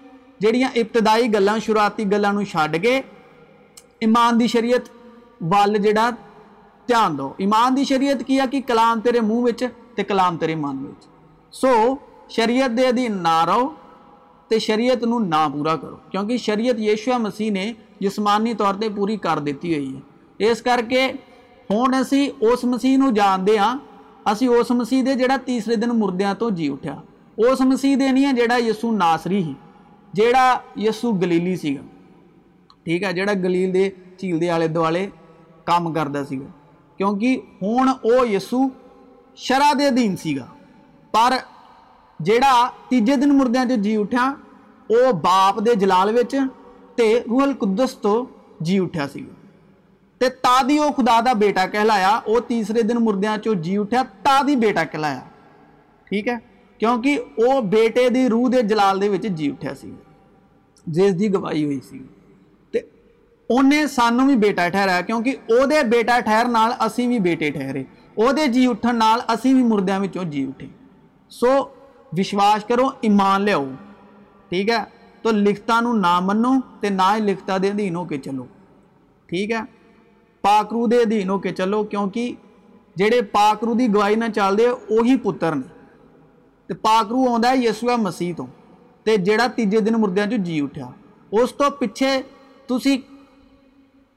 جہاں 0.41 0.69
ابتدائی 0.75 1.33
گلان 1.35 1.61
شروعاتی 1.61 2.11
گلوں 2.11 2.45
چڈ 2.45 2.83
کے 2.83 3.01
ایماند 3.99 4.43
شریعت 4.47 4.91
و 5.41 5.65
دھیان 6.89 7.17
دو 7.19 7.33
ایمان 7.39 7.77
دی 7.77 7.85
شریعت 7.85 8.27
کی 8.27 8.41
ہے 8.41 8.47
کہ 8.51 8.61
کلام 8.67 9.01
تیرے 9.01 9.21
منہ 9.21 9.65
تے 9.95 10.03
کلام 10.05 10.37
تیرے 10.37 10.55
من 10.57 10.85
سو 11.55 11.73
شریعت 12.29 12.77
دے 12.77 12.87
ادھین 12.87 13.23
نہ 13.23 13.37
رہو 13.47 13.69
تے 14.51 14.59
شریعت 14.59 15.03
نو 15.03 15.19
نا 15.21 15.47
پورا 15.49 15.75
کرو 15.77 15.97
کیونکہ 16.11 16.37
شریعت 16.39 16.81
یشو 16.81 17.19
مسیح 17.19 17.51
نے 17.51 17.73
جسمانی 18.01 18.55
طور 18.55 18.75
تے 18.81 18.89
پوری 18.89 19.17
کر 19.17 19.39
دیتی 19.39 19.75
ہوئی 19.75 19.95
ہے 19.95 20.51
اس 20.51 20.63
کر 20.63 20.81
کے 20.91 21.07
ہون 21.71 21.95
اسی 21.95 22.29
اس 22.43 22.65
مسیح 22.65 22.97
نو 22.99 23.11
جاندے 23.11 23.57
ہاں 23.59 23.77
اسی 24.27 24.47
اس 24.49 24.71
مسیح 24.73 25.03
دے 25.07 25.15
جڑا 25.15 25.37
تیسرے 25.45 25.77
دن 25.77 25.99
مردیاں 25.99 26.35
تو 26.35 26.51
جی 26.51 26.69
اٹھا 26.73 27.01
اس 27.39 27.61
مسیح 27.63 27.97
دے 28.01 28.11
نہیں 28.11 28.27
ہے 28.27 28.33
جڑا 28.33 28.57
یسو 28.61 28.91
ناصری 28.93 29.43
ہی 29.43 29.53
جڑا 30.15 30.47
یسو 30.77 31.13
گلیلی 31.13 31.57
سی 31.57 31.75
گا 31.77 31.83
ٹھیک 32.85 33.03
ہے 33.03 33.13
جڑا 33.13 33.33
گلیل 33.45 33.73
دے 33.75 33.89
چیل 34.19 34.41
دے 34.41 34.51
آلے 34.51 34.69
دوالے 34.69 35.07
کام 35.65 35.93
کردہ 35.93 36.23
سی 36.29 36.41
گا 36.41 36.51
کیونکہ 36.97 37.41
ہوں 37.63 37.87
وہ 38.05 38.29
یسو 38.29 38.61
شرح 39.37 39.73
کے 39.79 39.87
ادھی 39.87 40.09
سا 40.17 40.45
پر 41.15 41.33
جا 42.21 42.53
تیجے 42.89 43.17
دن 43.17 43.39
مردوں 43.39 43.65
سے 43.69 43.77
جی 43.77 43.97
اٹھا 43.97 44.33
وہ 44.91 45.13
باپ 45.13 45.59
کے 45.65 45.75
جلال 45.75 46.09
روح 46.99 47.43
القدس 47.43 47.97
تو 47.99 48.15
جی 48.61 48.79
اٹھا 48.79 49.09
سا 49.09 50.29
تا 50.43 50.63
بھی 50.63 50.79
وہ 50.79 50.91
خدا 50.97 51.21
کا 51.25 51.33
بیٹا 51.33 51.67
کہلایا 51.67 52.21
وہ 52.27 52.41
تیسرے 52.41 52.83
دن 52.83 52.97
مردوں 53.01 53.37
سے 53.45 53.55
جی 53.55 53.77
اٹھا 53.79 54.03
تا 54.23 54.41
بھی 54.43 54.57
بےٹا 54.57 54.85
کہلایا۔ 54.85 55.21
ٹھیک 56.11 56.29
ہے؟ 56.29 56.37
کیونکہ 56.81 57.19
وہ 57.37 57.61
بیٹے 57.61 58.09
کی 58.09 58.29
روح 58.29 58.51
کے 58.51 58.63
جلال 58.63 59.01
کے 59.23 59.29
جی 59.29 59.51
اٹھا 59.51 59.75
سا 59.75 59.89
جس 60.87 61.15
کی 61.19 61.33
گواہی 61.35 61.65
ہوئی 61.65 61.81
سی 61.81 61.99
انہیں 63.51 63.87
سانوں 63.87 64.27
بھی 64.27 64.37
بےٹا 64.37 64.69
ٹھہرایا 64.69 65.01
کیونکہ 65.01 65.37
وہٹا 65.49 66.19
ٹھہرنا 66.21 66.65
اُسی 66.85 67.07
بھی 67.07 67.19
بےٹے 67.19 67.51
ٹھہرے 67.51 67.83
وہ 68.17 68.33
جی 68.53 68.67
اٹھنے 68.67 69.05
اِسی 69.29 69.55
بھی 69.55 69.63
مردوں 69.63 69.99
میں 70.01 70.09
جی 70.25 70.45
اٹھے 70.45 70.67
سو 71.33 71.53
وشواس 72.13 72.65
کرو 72.65 72.89
ایمان 73.01 73.43
لیاؤ 73.43 73.65
ٹھیک 74.49 74.71
ہے 74.71 74.79
تو 75.23 75.31
لکھتا 75.31 75.81
منو 76.21 76.53
تو 76.81 76.89
نہ 76.91 77.15
ہی 77.15 77.21
لکھتا 77.21 77.59
کے 77.59 77.69
ادھین 77.69 77.97
ہو 77.97 78.05
کے 78.05 78.19
چلو 78.19 78.45
ٹھیک 79.29 79.51
ہے 79.51 79.61
پاکرو 80.45 80.87
دین 80.87 81.31
ہو 81.31 81.39
کے 81.39 81.53
چلو 81.53 81.83
کیونکہ 81.85 82.33
جہے 82.97 83.21
پاکرو 83.33 83.75
کی 83.75 83.87
گواہی 83.95 84.15
نہ 84.15 84.25
چلتے 84.35 84.69
وہی 84.91 85.17
پتر 85.17 85.55
نے 85.55 85.67
تو 86.69 86.75
پاکرو 86.83 87.35
آتا 87.35 87.51
ہے 87.51 87.57
یسوا 87.59 87.97
مسیح 87.97 88.33
جا 89.07 89.47
تیجے 89.57 89.81
دن 89.81 90.01
مردوں 90.01 90.25
سے 90.31 90.39
جی 90.39 90.61
اٹھا 90.61 90.91
اس 91.33 91.57
پچھے 91.79 92.11
تھی 92.69 92.97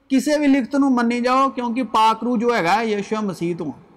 کسی 0.08 0.38
بھی 0.38 0.46
لکھتوں 0.46 0.90
منی 0.90 1.20
جاؤ 1.20 1.48
کیونکہ 1.50 1.82
پاکرو 1.82 2.36
جو 2.36 2.54
ہے 2.56 2.64
گا 2.64 2.80
یشو 2.80 3.16
تو 3.58 3.64
ہوں 3.64 3.87